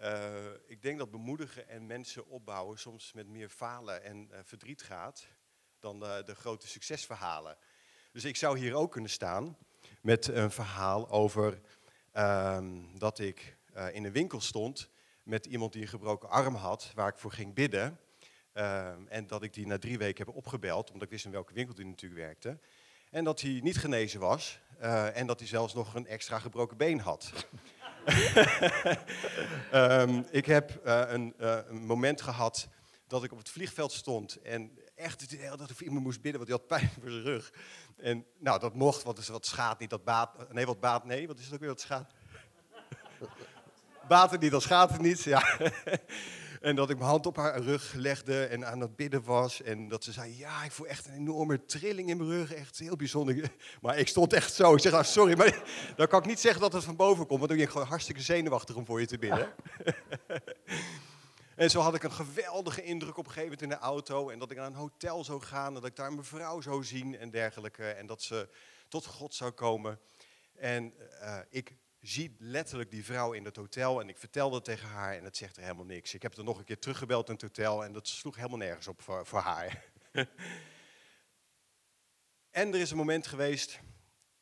[0.00, 4.82] uh, ik denk dat bemoedigen en mensen opbouwen soms met meer falen en uh, verdriet
[4.82, 5.26] gaat
[5.78, 7.56] dan de grote succesverhalen.
[8.12, 9.56] Dus ik zou hier ook kunnen staan
[10.02, 11.60] met een verhaal over
[12.12, 13.56] ehm, dat ik
[13.92, 14.90] in een winkel stond
[15.22, 18.00] met iemand die een gebroken arm had, waar ik voor ging bidden.
[18.52, 21.54] Ehm, en dat ik die na drie weken heb opgebeld, omdat ik wist in welke
[21.54, 22.58] winkel die natuurlijk werkte.
[23.10, 24.60] En dat hij niet genezen was
[25.14, 27.32] en dat hij zelfs nog een extra gebroken been had.
[29.72, 32.68] um, ik heb uh, een, uh, een, moment gehad
[33.06, 36.46] dat ik op het vliegveld stond en echt de hele dag voor iemand moest bidden,
[36.46, 37.52] want hij had pijn voor zijn rug.
[37.96, 41.38] En nou, dat mocht, want wat schaadt niet, dat baat, nee, wat baat, nee, wat
[41.38, 42.12] is het ook weer, wat schaadt?
[44.08, 45.58] Baat het niet, dan schaadt het niet, ja.
[46.60, 49.62] En dat ik mijn hand op haar rug legde en aan het bidden was.
[49.62, 52.52] En dat ze zei, ja, ik voel echt een enorme trilling in mijn rug.
[52.52, 53.50] Echt heel bijzonder.
[53.80, 54.74] Maar ik stond echt zo.
[54.74, 55.62] Ik zeg, ah, sorry, maar
[55.96, 57.38] dan kan ik niet zeggen dat het van boven komt.
[57.38, 59.48] Want dan ben ik gewoon hartstikke zenuwachtig om voor je te bidden.
[61.54, 64.28] En zo had ik een geweldige indruk op een gegeven moment in de auto.
[64.28, 65.66] En dat ik naar een hotel zou gaan.
[65.66, 67.90] En dat ik daar mijn vrouw zou zien en dergelijke.
[67.90, 68.48] En dat ze
[68.88, 70.00] tot God zou komen.
[70.54, 74.88] En uh, ik zie letterlijk die vrouw in het hotel en ik vertelde het tegen
[74.88, 76.14] haar en het zegt er helemaal niks.
[76.14, 78.88] Ik heb er nog een keer teruggebeld in het hotel en dat sloeg helemaal nergens
[78.88, 79.84] op voor, haar.
[82.50, 83.80] en er is een moment geweest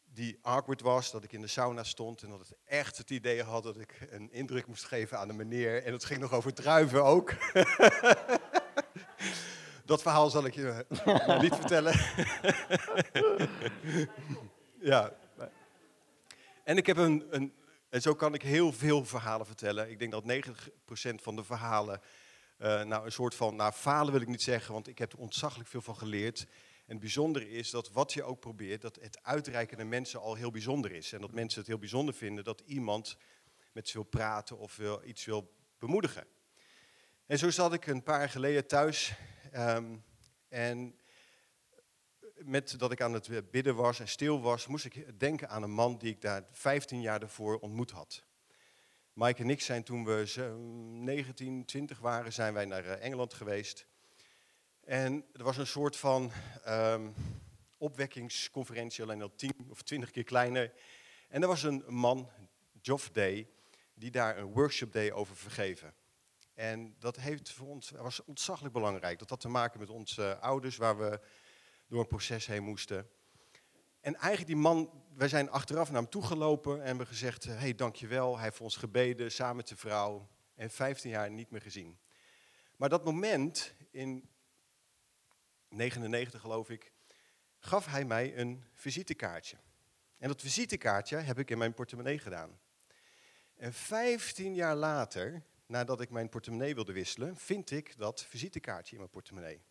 [0.05, 3.42] die awkward was, dat ik in de sauna stond en dat ik echt het idee
[3.42, 5.85] had dat ik een indruk moest geven aan de meneer.
[5.85, 7.35] En het ging nog over druiven ook.
[9.85, 10.87] dat verhaal zal ik je
[11.40, 11.92] niet vertellen.
[14.90, 15.16] ja,
[16.68, 17.54] en ik heb een, een,
[17.88, 19.90] en zo kan ik heel veel verhalen vertellen.
[19.90, 22.00] Ik denk dat 90% van de verhalen,
[22.59, 25.18] uh, nou een soort van, nou falen wil ik niet zeggen, want ik heb er
[25.18, 26.40] ontzaglijk veel van geleerd.
[26.40, 30.35] En het bijzondere is dat wat je ook probeert, dat het uitreiken naar mensen al
[30.35, 31.12] heel bijzonder is.
[31.12, 33.16] En dat mensen het heel bijzonder vinden dat iemand
[33.72, 36.26] met ze wil praten of wil, iets wil bemoedigen.
[37.26, 39.14] En zo zat ik een paar jaar geleden thuis
[39.54, 40.04] um,
[40.48, 40.98] en
[42.44, 45.70] met dat ik aan het bidden was en stil was, moest ik denken aan een
[45.70, 48.24] man die ik daar 15 jaar daarvoor ontmoet had.
[49.12, 50.44] Mike en ik zijn toen we
[50.92, 53.87] 19, 20 waren, zijn wij naar eh, Engeland geweest.
[54.85, 56.33] En er was een soort van
[56.68, 57.14] um,
[57.79, 60.72] opwekkingsconferentie, alleen al 10 of 20 keer kleiner.
[61.29, 62.29] En er was een man,
[62.83, 63.48] Geoff Day,
[63.94, 65.94] die daar een workshop day over vergeven.
[66.55, 69.18] En dat heeft voor ons, was ontzaglijk belangrijk.
[69.18, 71.20] Dat had te maken met onze ouders, waar we
[71.88, 73.11] door een proces heen moesten.
[74.01, 77.74] En eigenlijk die man, wij zijn achteraf naar hem toegelopen en hebben gezegd, hé hey,
[77.74, 80.29] dankjewel, hij heeft voor ons gebeden, samen met de vrouw.
[80.55, 81.98] En 15 jaar niet meer gezien.
[82.77, 84.29] Maar dat moment, in
[85.68, 86.92] 99 geloof ik,
[87.59, 89.57] gaf hij mij een visitekaartje.
[90.18, 92.61] En dat visitekaartje heb ik in mijn portemonnee gedaan.
[93.57, 98.98] En 15 jaar later, nadat ik mijn portemonnee wilde wisselen, vind ik dat visitekaartje in
[98.98, 99.62] mijn portemonnee.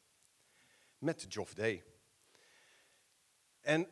[0.98, 1.84] Met Geoff Day.
[3.68, 3.88] En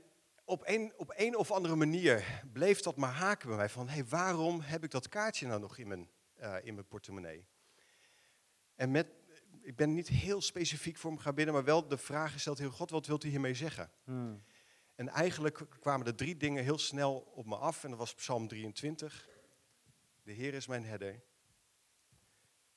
[0.45, 3.93] op een, op een of andere manier bleef dat maar haken bij mij van, hé,
[3.93, 6.09] hey, waarom heb ik dat kaartje nou nog in mijn,
[6.39, 7.45] uh, in mijn portemonnee?
[8.75, 9.07] En met,
[9.61, 12.71] ik ben niet heel specifiek voor hem gaan bidden, maar wel de vraag gesteld, Heer
[12.71, 13.91] God, wat wilt u hiermee zeggen?
[14.03, 14.43] Hmm.
[14.95, 18.47] En eigenlijk kwamen er drie dingen heel snel op me af, en dat was Psalm
[18.47, 19.29] 23.
[20.23, 21.21] De Heer is mijn herder.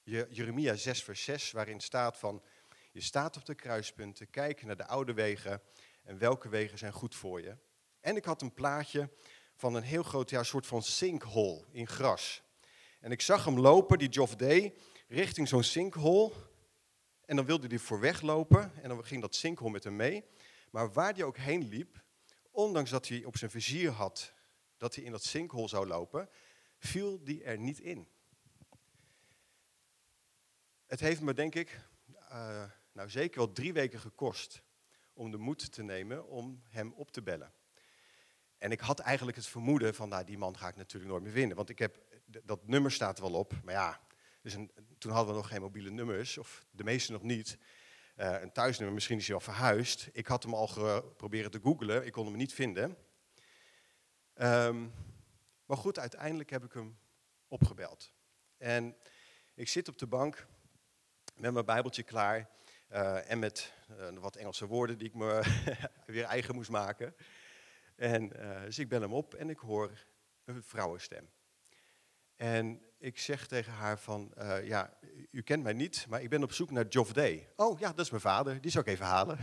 [0.02, 2.42] Jeremia 6 vers 6, waarin staat van,
[2.92, 5.62] je staat op de kruispunten, kijk naar de oude wegen
[6.09, 7.57] en welke wegen zijn goed voor je.
[8.01, 9.11] En ik had een plaatje
[9.55, 12.42] van een heel groot ja, soort van sinkhole in gras.
[13.01, 14.75] En ik zag hem lopen, die Geoff Day,
[15.09, 16.33] richting zo'n sinkhole.
[17.25, 20.25] En dan wilde hij voor weglopen en dan ging dat sinkhole met hem mee.
[20.71, 22.03] Maar waar hij ook heen liep,
[22.51, 24.33] ondanks dat hij op zijn vizier had
[24.77, 26.29] dat hij in dat sinkhole zou lopen,
[26.79, 28.09] viel die er niet in.
[30.87, 31.81] Het heeft me, denk ik,
[32.31, 34.62] uh, nou zeker wel drie weken gekost
[35.18, 37.52] om de moed te nemen om hem op te bellen.
[38.59, 41.33] En ik had eigenlijk het vermoeden van, nou, die man ga ik natuurlijk nooit meer
[41.33, 41.57] vinden.
[41.57, 44.00] Want ik heb, dat nummer staat wel op, maar ja,
[44.42, 44.57] dus
[44.98, 47.59] toen hadden we nog geen mobiele nummers, of de meeste nog niet.
[48.16, 50.09] Uh, een thuisnummer, misschien is hij al verhuisd.
[50.12, 52.96] Ik had hem al geprobeerd te googlen, ik kon hem niet vinden.
[54.35, 54.92] Um,
[55.66, 56.98] maar goed, uiteindelijk heb ik hem
[57.48, 58.12] opgebeld.
[58.57, 58.96] En
[59.54, 60.46] ik zit op de bank
[61.35, 62.50] met mijn bijbeltje klaar.
[62.92, 65.42] Uh, en met uh, wat Engelse woorden die ik me
[66.07, 67.14] weer eigen moest maken.
[67.96, 69.90] En, uh, dus ik bel hem op en ik hoor
[70.44, 71.29] een vrouwenstem.
[72.37, 74.98] En ik zeg tegen haar van, ja,
[75.31, 77.48] u kent mij niet, maar ik ben op zoek naar Geoff Day.
[77.57, 79.38] Oh ja, dat is mijn vader, die zou ik even halen.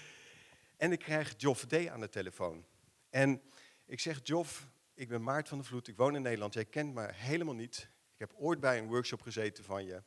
[0.76, 2.64] en ik krijg Geoff Day aan de telefoon.
[3.10, 3.42] En
[3.86, 6.94] ik zeg, Geoff, ik ben Maart van der Vloed, ik woon in Nederland, jij kent
[6.94, 7.90] me helemaal niet.
[8.12, 10.02] Ik heb ooit bij een workshop gezeten van je.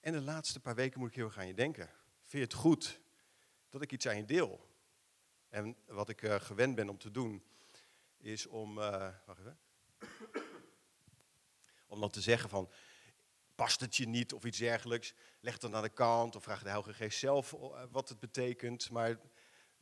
[0.00, 1.86] En de laatste paar weken moet ik heel erg aan je denken.
[2.20, 3.00] Vind je het goed
[3.68, 4.74] dat ik iets aan je deel?
[5.48, 7.44] En wat ik uh, gewend ben om te doen,
[8.18, 9.58] is om, uh, wacht even,
[11.86, 12.70] om dan te zeggen van,
[13.54, 16.68] past het je niet of iets dergelijks, leg dan aan de kant of vraag de
[16.68, 19.18] Heilige Geest zelf eh, wat het betekent, maar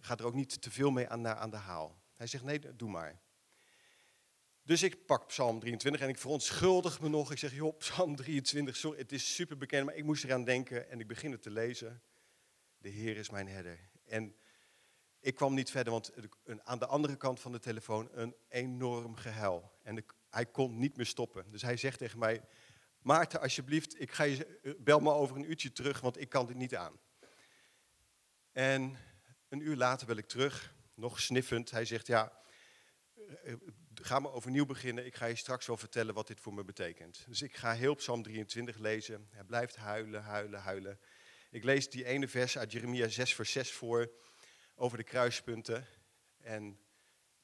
[0.00, 2.02] ga er ook niet te veel mee aan de haal.
[2.14, 3.20] Hij zegt, nee, doe maar.
[4.64, 7.32] Dus ik pak Psalm 23 en ik verontschuldig me nog.
[7.32, 10.90] Ik zeg, joh, Psalm 23, sorry, het is super bekend, maar ik moest eraan denken
[10.90, 12.02] en ik begin het te lezen.
[12.78, 13.78] De Heer is mijn herder.
[14.04, 14.36] En
[15.20, 16.12] ik kwam niet verder, want
[16.62, 19.72] aan de andere kant van de telefoon een enorm gehuil.
[19.82, 21.50] En hij kon niet meer stoppen.
[21.50, 22.42] Dus hij zegt tegen mij,
[23.04, 26.46] Maarten, alsjeblieft, ik ga je, eh, bel me over een uurtje terug, want ik kan
[26.46, 26.98] dit niet aan.
[28.52, 28.96] En
[29.48, 31.70] een uur later bel ik terug, nog sniffend.
[31.70, 32.32] Hij zegt, ja,
[33.14, 33.54] eh,
[34.04, 35.06] ga maar overnieuw beginnen.
[35.06, 37.24] Ik ga je straks wel vertellen wat dit voor me betekent.
[37.28, 39.28] Dus ik ga heel Psalm 23 lezen.
[39.30, 40.98] Hij blijft huilen, huilen, huilen.
[41.50, 44.10] Ik lees die ene vers uit Jeremia 6, vers 6 voor,
[44.74, 45.86] over de kruispunten.
[46.40, 46.78] En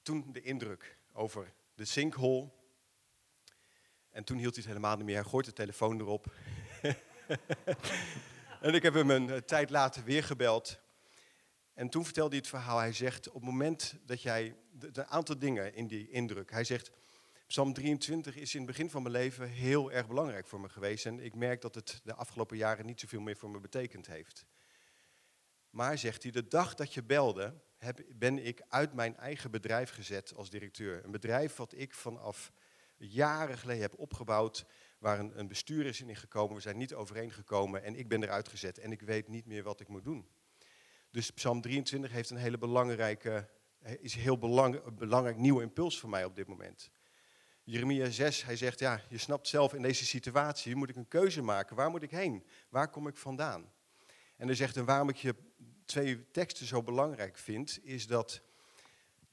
[0.03, 2.51] toen de indruk over de sinkhole.
[4.11, 5.21] En toen hield hij het helemaal niet meer.
[5.21, 6.35] Hij gooit de telefoon erop.
[8.61, 10.81] en ik heb hem een eh, tijd later weer gebeld.
[11.81, 12.79] En toen vertelde hij het verhaal.
[12.79, 16.51] Hij zegt, op het moment dat jij, een aantal dingen in die indruk.
[16.51, 16.91] Hij zegt,
[17.47, 21.07] Psalm 23 is in het begin van mijn leven heel erg belangrijk voor me geweest.
[21.07, 24.47] En ik merk dat het de afgelopen jaren niet zoveel meer voor me betekend heeft.
[25.71, 29.91] Maar zegt hij, de dag dat je belde, heb, ben ik uit mijn eigen bedrijf
[29.91, 31.05] gezet als directeur.
[31.05, 32.53] Een bedrijf wat ik vanaf
[32.97, 34.67] jaren geleden heb opgebouwd,
[34.99, 36.55] waar een, een bestuur is in gekomen.
[36.55, 39.81] We zijn niet overeengekomen en ik ben eruit gezet en ik weet niet meer wat
[39.81, 40.29] ik moet doen.
[41.11, 43.49] Dus Psalm 23 heeft een hele belangrijke,
[44.01, 46.91] is een heel belang, belangrijk nieuwe impuls voor mij op dit moment.
[47.65, 51.43] Jeremia 6, hij zegt, ja, je snapt zelf in deze situatie, moet ik een keuze
[51.43, 51.77] maken.
[51.77, 52.47] Waar moet ik heen?
[52.69, 53.73] Waar kom ik vandaan?
[54.37, 55.35] En hij zegt, en waarom ik je
[55.85, 58.43] twee teksten zo belangrijk vind, is dat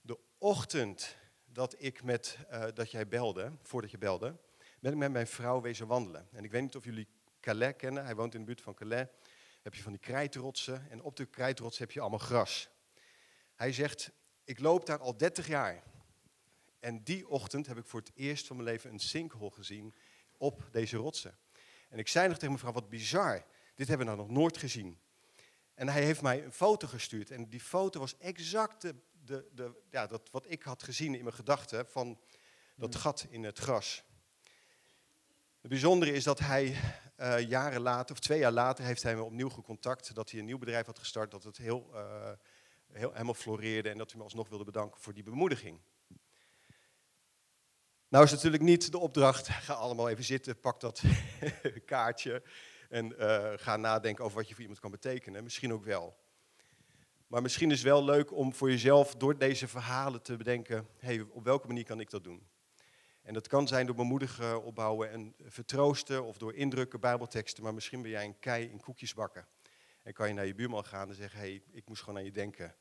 [0.01, 4.35] de ochtend dat, ik met, uh, dat jij belde, voordat je belde,
[4.79, 6.27] ben ik met mijn vrouw wezen wandelen.
[6.31, 7.07] En ik weet niet of jullie
[7.41, 9.07] Calais kennen, hij woont in de buurt van Calais.
[9.67, 12.69] Heb je van die krijtrotsen en op de krijtrotsen heb je allemaal gras.
[13.55, 14.11] Hij zegt,
[14.43, 15.83] ik loop daar al 30 jaar.
[16.79, 19.95] En die ochtend heb ik voor het eerst van mijn leven een sinkhole gezien
[20.37, 21.37] op deze rotsen.
[21.89, 24.99] En ik zei nog tegen mevrouw, wat bizar, dit hebben we nou nog nooit gezien.
[25.73, 27.31] En hij heeft mij een foto gestuurd.
[27.31, 31.23] En die foto was exact de, de, de, ja, dat, wat ik had gezien in
[31.23, 32.19] mijn gedachten van
[32.75, 33.01] dat hmm.
[33.01, 34.03] gat in het gras.
[35.61, 36.77] Het bijzondere is dat hij
[37.17, 40.15] uh, jaren later, of twee jaar later, heeft hij me opnieuw gecontact.
[40.15, 42.29] Dat hij een nieuw bedrijf had gestart, dat het heel, uh,
[42.91, 45.79] heel, helemaal floreerde en dat hij me alsnog wilde bedanken voor die bemoediging.
[48.07, 51.03] Nou is natuurlijk niet de opdracht, ga allemaal even zitten, pak dat
[51.85, 52.43] kaartje
[52.89, 55.43] en uh, ga nadenken over wat je voor iemand kan betekenen.
[55.43, 56.17] Misschien ook wel.
[57.27, 61.25] Maar misschien is het wel leuk om voor jezelf door deze verhalen te bedenken, hey,
[61.29, 62.47] op welke manier kan ik dat doen?
[63.27, 67.63] En dat kan zijn door bemoedigen, opbouwen en vertroosten of door indrukken, bijbelteksten.
[67.63, 69.47] Maar misschien ben jij een kei in koekjes bakken.
[70.03, 72.31] En kan je naar je buurman gaan en zeggen, hey, ik moest gewoon aan je
[72.31, 72.75] denken.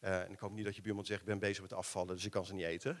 [0.00, 2.24] Uh, en ik hoop niet dat je buurman zegt, ik ben bezig met afvallen, dus
[2.24, 2.98] ik kan ze niet eten.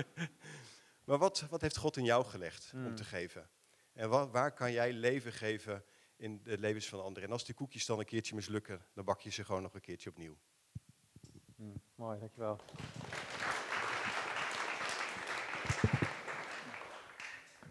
[1.06, 3.12] maar wat, wat heeft God in jou gelegd om te hmm.
[3.12, 3.48] geven?
[3.92, 5.84] En wat, waar kan jij leven geven
[6.16, 7.28] in de levens van anderen?
[7.28, 9.80] En als die koekjes dan een keertje mislukken, dan bak je ze gewoon nog een
[9.80, 10.36] keertje opnieuw.
[11.56, 12.60] Hmm, mooi, dankjewel.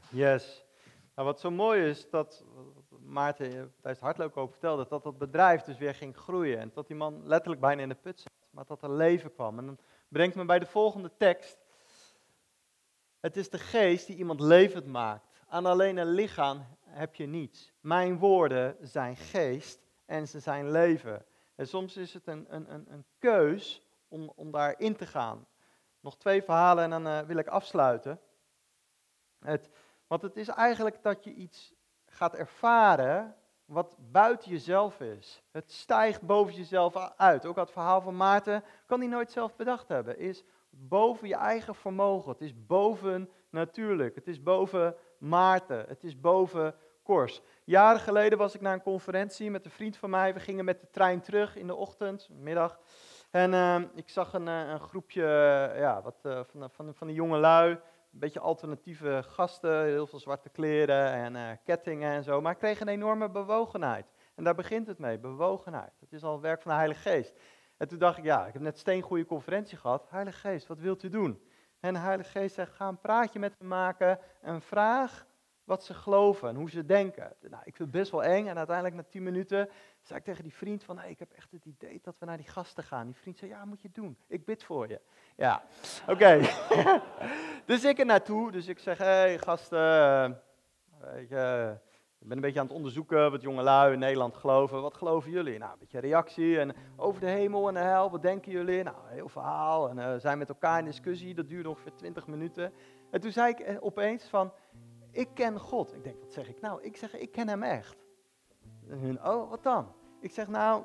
[0.09, 0.65] Yes.
[1.15, 2.45] Nou, wat zo mooi is, dat
[2.99, 6.59] Maarten tijdens het hardlopen ook vertelde, dat dat bedrijf dus weer ging groeien.
[6.59, 9.57] En dat die man letterlijk bijna in de put zat, maar dat er leven kwam.
[9.57, 11.57] En dan brengt me bij de volgende tekst.
[13.19, 15.27] Het is de geest die iemand levend maakt.
[15.47, 17.71] Aan alleen een lichaam heb je niets.
[17.79, 21.25] Mijn woorden zijn geest en ze zijn leven.
[21.55, 25.47] En soms is het een, een, een, een keus om, om daarin te gaan.
[25.99, 28.19] Nog twee verhalen en dan uh, wil ik afsluiten.
[29.39, 29.69] Het,
[30.09, 31.73] want het is eigenlijk dat je iets
[32.05, 35.43] gaat ervaren wat buiten jezelf is.
[35.51, 37.45] Het stijgt boven jezelf uit.
[37.45, 40.19] Ook het verhaal van Maarten kan hij nooit zelf bedacht hebben.
[40.19, 42.31] Is boven je eigen vermogen.
[42.31, 44.15] Het is boven natuurlijk.
[44.15, 45.85] Het is boven Maarten.
[45.87, 47.41] Het is boven Kors.
[47.63, 50.33] Jaren geleden was ik naar een conferentie met een vriend van mij.
[50.33, 52.79] We gingen met de trein terug in de ochtend, middag.
[53.31, 55.23] En uh, ik zag een, eh, een groepje
[55.77, 57.79] ja, wat, uh, van, van, van die jonge lui
[58.13, 62.41] een beetje alternatieve gasten, heel veel zwarte kleren en uh, kettingen en zo.
[62.41, 64.05] Maar ik kreeg een enorme bewogenheid.
[64.35, 65.93] En daar begint het mee, bewogenheid.
[65.99, 67.33] Het is al het werk van de Heilige Geest.
[67.77, 70.09] En toen dacht ik, ja, ik heb net een goede conferentie gehad.
[70.09, 71.43] Heilige Geest, wat wilt u doen?
[71.79, 75.25] En de Heilige Geest zegt, ga een praatje met hem maken en vraag
[75.69, 77.33] wat ze geloven en hoe ze denken.
[77.41, 79.69] Nou, ik vind het best wel eng en uiteindelijk na tien minuten
[80.01, 82.37] zei ik tegen die vriend van, hey, ik heb echt het idee dat we naar
[82.37, 83.05] die gasten gaan.
[83.05, 84.17] Die vriend zei, ja, moet je doen.
[84.27, 85.01] Ik bid voor je.
[85.35, 85.63] Ja,
[86.07, 86.39] oké.
[87.65, 90.41] dus ik er naartoe, dus ik zeg, hé hey, gasten,
[90.99, 91.77] weet je,
[92.19, 94.81] ik ben een beetje aan het onderzoeken wat jonge lui in Nederland geloven.
[94.81, 95.57] Wat geloven jullie?
[95.57, 98.83] Nou, een beetje reactie en over de hemel en de hel, wat denken jullie?
[98.83, 102.27] Nou, een heel verhaal en uh, zijn met elkaar in discussie, dat duurde ongeveer 20
[102.27, 102.73] minuten.
[103.11, 104.51] En toen zei ik eh, opeens van,
[105.11, 105.93] ik ken God.
[105.93, 106.83] Ik denk, wat zeg ik nou?
[106.83, 107.97] Ik zeg, ik ken hem echt.
[108.85, 109.91] Hun, oh, wat dan?
[110.19, 110.83] Ik zeg, nou,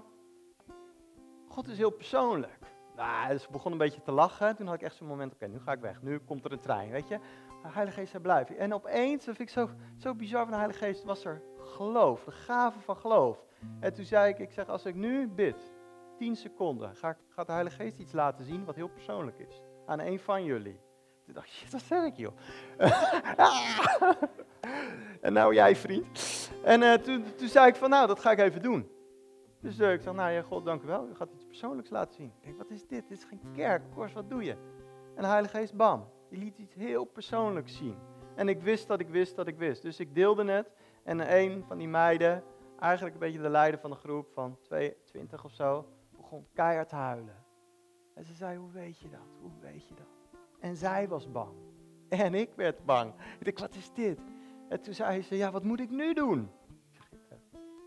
[1.49, 2.59] God is heel persoonlijk.
[2.97, 4.57] Nou, dus begon een beetje te lachen.
[4.57, 6.03] Toen had ik echt zo'n moment, oké, nu ga ik weg.
[6.03, 7.19] Nu komt er een trein, weet je.
[7.63, 8.51] De Heilige Geest blijf.
[8.51, 12.25] En opeens, dat vind ik zo, zo bizar van de Heilige Geest, was er geloof.
[12.25, 13.45] De gave van geloof.
[13.81, 15.75] En toen zei ik, ik zeg, als ik nu bid,
[16.19, 19.61] 10 seconden, ga, gaat de Heilige Geest iets laten zien wat heel persoonlijk is.
[19.87, 20.81] Aan een van jullie.
[21.25, 22.33] Toen dacht shit, wat zeg ik joh?
[25.27, 26.51] en nou jij vriend.
[26.63, 28.89] En uh, toen, toen zei ik van, nou, dat ga ik even doen.
[29.61, 31.09] Dus uh, ik zeg, nou ja, God, dank u wel.
[31.09, 32.33] U gaat iets persoonlijks laten zien.
[32.37, 33.09] Ik denk, wat is dit?
[33.09, 33.83] Dit is geen kerk.
[33.95, 34.57] Kors, wat doe je?
[35.15, 36.09] En de Heilige Geest, bam.
[36.31, 37.97] Die liet iets heel persoonlijks zien.
[38.35, 39.83] En ik wist dat ik wist dat ik wist.
[39.83, 40.71] Dus ik deelde het.
[41.05, 42.45] En een van die meiden,
[42.79, 46.95] eigenlijk een beetje de leider van de groep van 22 of zo, begon keihard te
[46.95, 47.45] huilen.
[48.15, 49.29] En ze zei, hoe weet je dat?
[49.41, 50.14] Hoe weet je dat?
[50.65, 51.53] En zij was bang.
[52.09, 53.13] En ik werd bang.
[53.39, 54.21] Ik dacht, wat is dit?
[54.69, 56.51] En toen zei ze, ja, wat moet ik nu doen?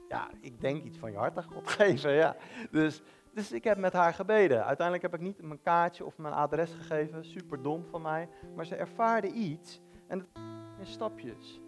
[0.07, 2.35] Ja, ik denk iets van je hart aan God geven, ja.
[2.71, 3.01] Dus,
[3.33, 4.65] dus ik heb met haar gebeden.
[4.65, 8.29] Uiteindelijk heb ik niet mijn kaartje of mijn adres gegeven, super dom van mij.
[8.55, 10.27] Maar ze ervaarde iets en het
[10.79, 11.61] in stapjes.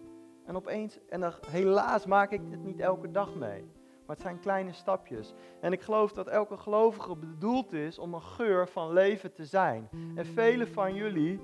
[0.46, 3.70] En opeens, en dan, helaas maak ik dit niet elke dag mee.
[4.10, 5.34] Maar het zijn kleine stapjes.
[5.60, 9.88] En ik geloof dat elke gelovige bedoeld is om een geur van leven te zijn.
[10.14, 11.40] En vele van jullie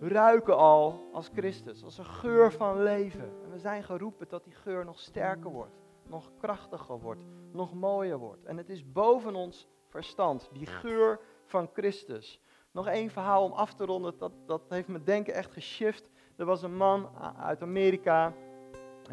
[0.00, 3.32] ruiken al als Christus, als een geur van leven.
[3.44, 7.20] En we zijn geroepen dat die geur nog sterker wordt nog krachtiger wordt,
[7.52, 8.44] nog mooier wordt.
[8.44, 12.40] En het is boven ons verstand, die geur van Christus.
[12.70, 16.10] Nog één verhaal om af te ronden, dat, dat heeft mijn denken echt geshift.
[16.36, 17.08] Er was een man
[17.38, 18.34] uit Amerika,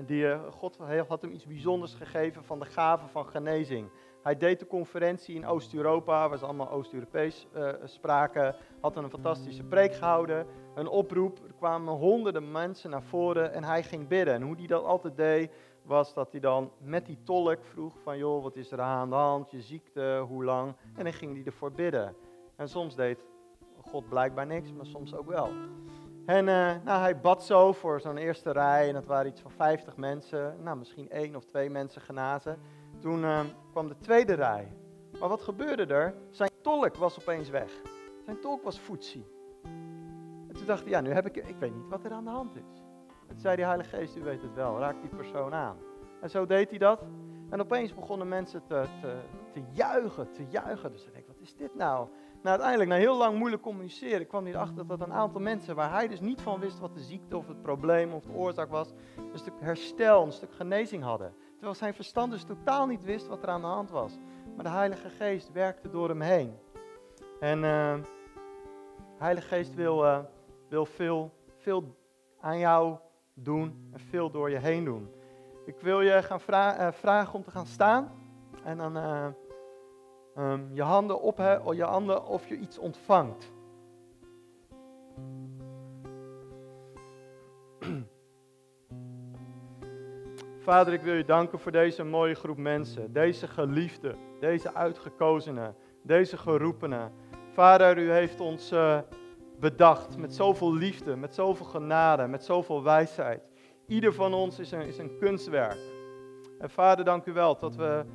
[0.06, 0.78] die, uh, God
[1.08, 3.90] had hem iets bijzonders gegeven van de gave van genezing.
[4.22, 8.56] Hij deed de conferentie in Oost-Europa, waar ze allemaal Oost-Europees uh, spraken.
[8.82, 11.40] Had een fantastische preek gehouden, een oproep.
[11.48, 14.34] Er kwamen honderden mensen naar voren en hij ging bidden.
[14.34, 18.18] En hoe hij dat altijd deed, was dat hij dan met die tolk vroeg van...
[18.18, 20.76] joh, wat is er aan de hand, je ziekte, hoe lang?
[20.96, 22.16] En dan ging hij ervoor bidden.
[22.56, 23.26] En soms deed
[23.82, 25.50] God blijkbaar niks, maar soms ook wel.
[26.26, 29.52] En uh, nou, hij bad zo voor zo'n eerste rij en dat waren iets van
[29.52, 30.58] 50 mensen.
[30.64, 32.58] Nou, misschien één of twee mensen genazen.
[33.00, 33.40] Toen uh,
[33.72, 34.74] kwam de tweede rij.
[35.20, 36.16] Maar wat gebeurde er?
[36.30, 37.72] Zijn tolk was opeens weg.
[38.26, 39.26] Zijn tolk was voetzie.
[40.48, 42.30] En toen dacht hij, ja, nu heb ik, ik weet niet wat er aan de
[42.30, 42.84] hand is.
[43.28, 45.78] Toen zei de Heilige Geest, u weet het wel, raak die persoon aan.
[46.22, 47.02] En zo deed hij dat.
[47.50, 49.16] En opeens begonnen mensen te, te,
[49.52, 50.92] te juichen, te juichen.
[50.92, 52.08] Dus ik denk, wat is dit nou?
[52.44, 55.92] Nou, uiteindelijk, na heel lang moeilijk communiceren, kwam hij erachter dat een aantal mensen waar
[55.92, 58.94] hij dus niet van wist wat de ziekte of het probleem of de oorzaak was,
[59.32, 61.34] een stuk herstel, een stuk genezing hadden.
[61.54, 64.18] Terwijl zijn verstand dus totaal niet wist wat er aan de hand was.
[64.56, 66.58] Maar de Heilige Geest werkte door hem heen.
[67.40, 67.64] En uh,
[67.94, 70.20] de Heilige Geest wil, uh,
[70.70, 71.96] wil veel, veel
[72.40, 72.98] aan jou
[73.34, 75.10] doen en veel door je heen doen.
[75.66, 78.12] Ik wil je gaan uh, vragen om te gaan staan.
[78.64, 78.98] En dan
[80.38, 81.38] um, je handen op,
[81.74, 83.52] je handen of je iets ontvangt.
[90.64, 96.38] Vader, ik wil je danken voor deze mooie groep mensen, deze geliefden, deze uitgekozenen, deze
[96.38, 97.12] geroepenen.
[97.54, 99.00] Vader, u heeft ons uh,
[99.60, 103.42] bedacht met zoveel liefde, met zoveel genade, met zoveel wijsheid.
[103.88, 105.80] Ieder van ons is een, is een kunstwerk.
[106.60, 108.06] En Vader, dank u wel dat we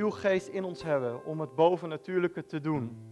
[0.00, 3.08] uw geest in ons hebben om het bovennatuurlijke te doen.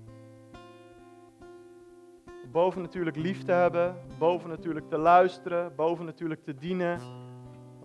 [2.53, 7.01] Bovennatuurlijk lief te hebben, bovennatuurlijk te luisteren, bovennatuurlijk te dienen,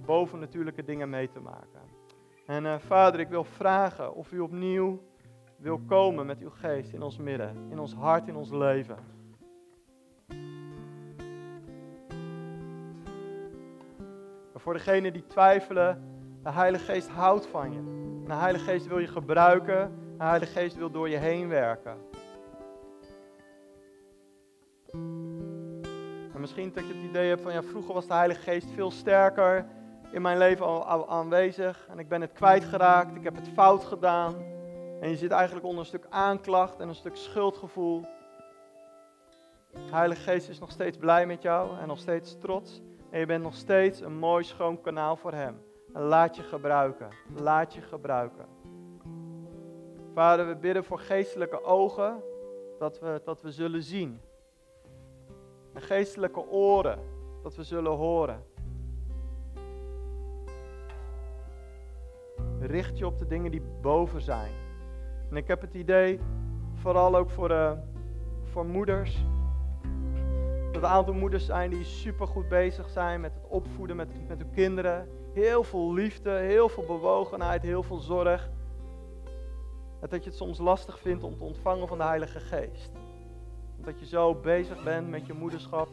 [0.05, 1.81] bovennatuurlijke dingen mee te maken.
[2.45, 5.01] En uh, Vader, ik wil vragen of u opnieuw
[5.57, 8.97] wil komen met uw geest in ons midden, in ons hart, in ons leven.
[14.55, 16.03] Voor degenen die twijfelen,
[16.43, 18.02] de Heilige Geest houdt van je.
[18.25, 20.15] De Heilige Geest wil je gebruiken.
[20.17, 21.97] De Heilige Geest wil door je heen werken.
[26.33, 28.91] En misschien dat je het idee hebt van ja, vroeger was de Heilige Geest veel
[28.91, 29.65] sterker
[30.11, 31.87] in mijn leven al, aanwezig.
[31.89, 34.35] En ik ben het kwijtgeraakt, ik heb het fout gedaan.
[35.01, 38.01] En je zit eigenlijk onder een stuk aanklacht en een stuk schuldgevoel.
[39.71, 42.81] De Heilige Geest is nog steeds blij met jou en nog steeds trots.
[43.09, 45.72] En je bent nog steeds een mooi schoon kanaal voor Hem.
[45.93, 47.07] En laat je gebruiken.
[47.35, 48.45] Laat je gebruiken.
[50.13, 52.23] Vader, we bidden voor geestelijke ogen
[52.79, 54.21] dat we, dat we zullen zien.
[55.73, 56.99] En geestelijke oren
[57.43, 58.43] dat we zullen horen.
[62.59, 64.51] Richt je op de dingen die boven zijn.
[65.29, 66.19] En ik heb het idee,
[66.73, 67.71] vooral ook voor, de, eh,
[68.43, 69.25] voor moeders,
[70.65, 74.27] dat er een aantal moeders zijn die super goed bezig zijn met het opvoeden met,
[74.27, 78.49] met hun kinderen Heel veel liefde, heel veel bewogenheid, heel veel zorg.
[79.99, 82.91] En dat je het soms lastig vindt om te ontvangen van de Heilige Geest.
[83.77, 85.87] Omdat je zo bezig bent met je moederschap.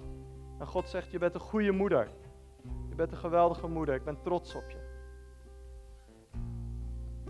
[0.58, 2.08] En God zegt, je bent een goede moeder.
[2.88, 3.94] Je bent een geweldige moeder.
[3.94, 4.78] Ik ben trots op je.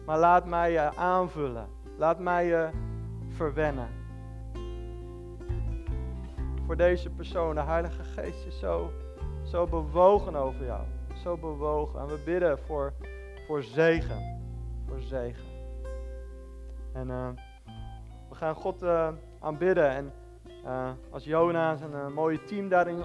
[0.06, 1.68] Maar laat mij je aanvullen.
[1.96, 2.70] Laat mij je
[3.28, 3.88] verwennen.
[6.66, 8.90] Voor deze persoon, de Heilige Geest is zo,
[9.42, 10.82] zo bewogen over jou
[11.20, 12.00] zo bewogen.
[12.00, 12.92] En we bidden voor,
[13.46, 14.40] voor zegen.
[14.86, 15.44] Voor zegen.
[16.92, 17.28] En uh,
[18.28, 19.08] we gaan God uh,
[19.40, 19.90] aanbidden.
[19.90, 20.12] En
[20.64, 23.04] uh, als Jonas een mooie team daarin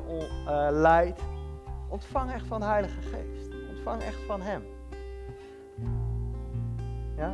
[0.71, 1.21] leidt,
[1.89, 3.53] ontvang echt van de Heilige Geest.
[3.69, 4.63] Ontvang echt van Hem.
[7.17, 7.33] Ja?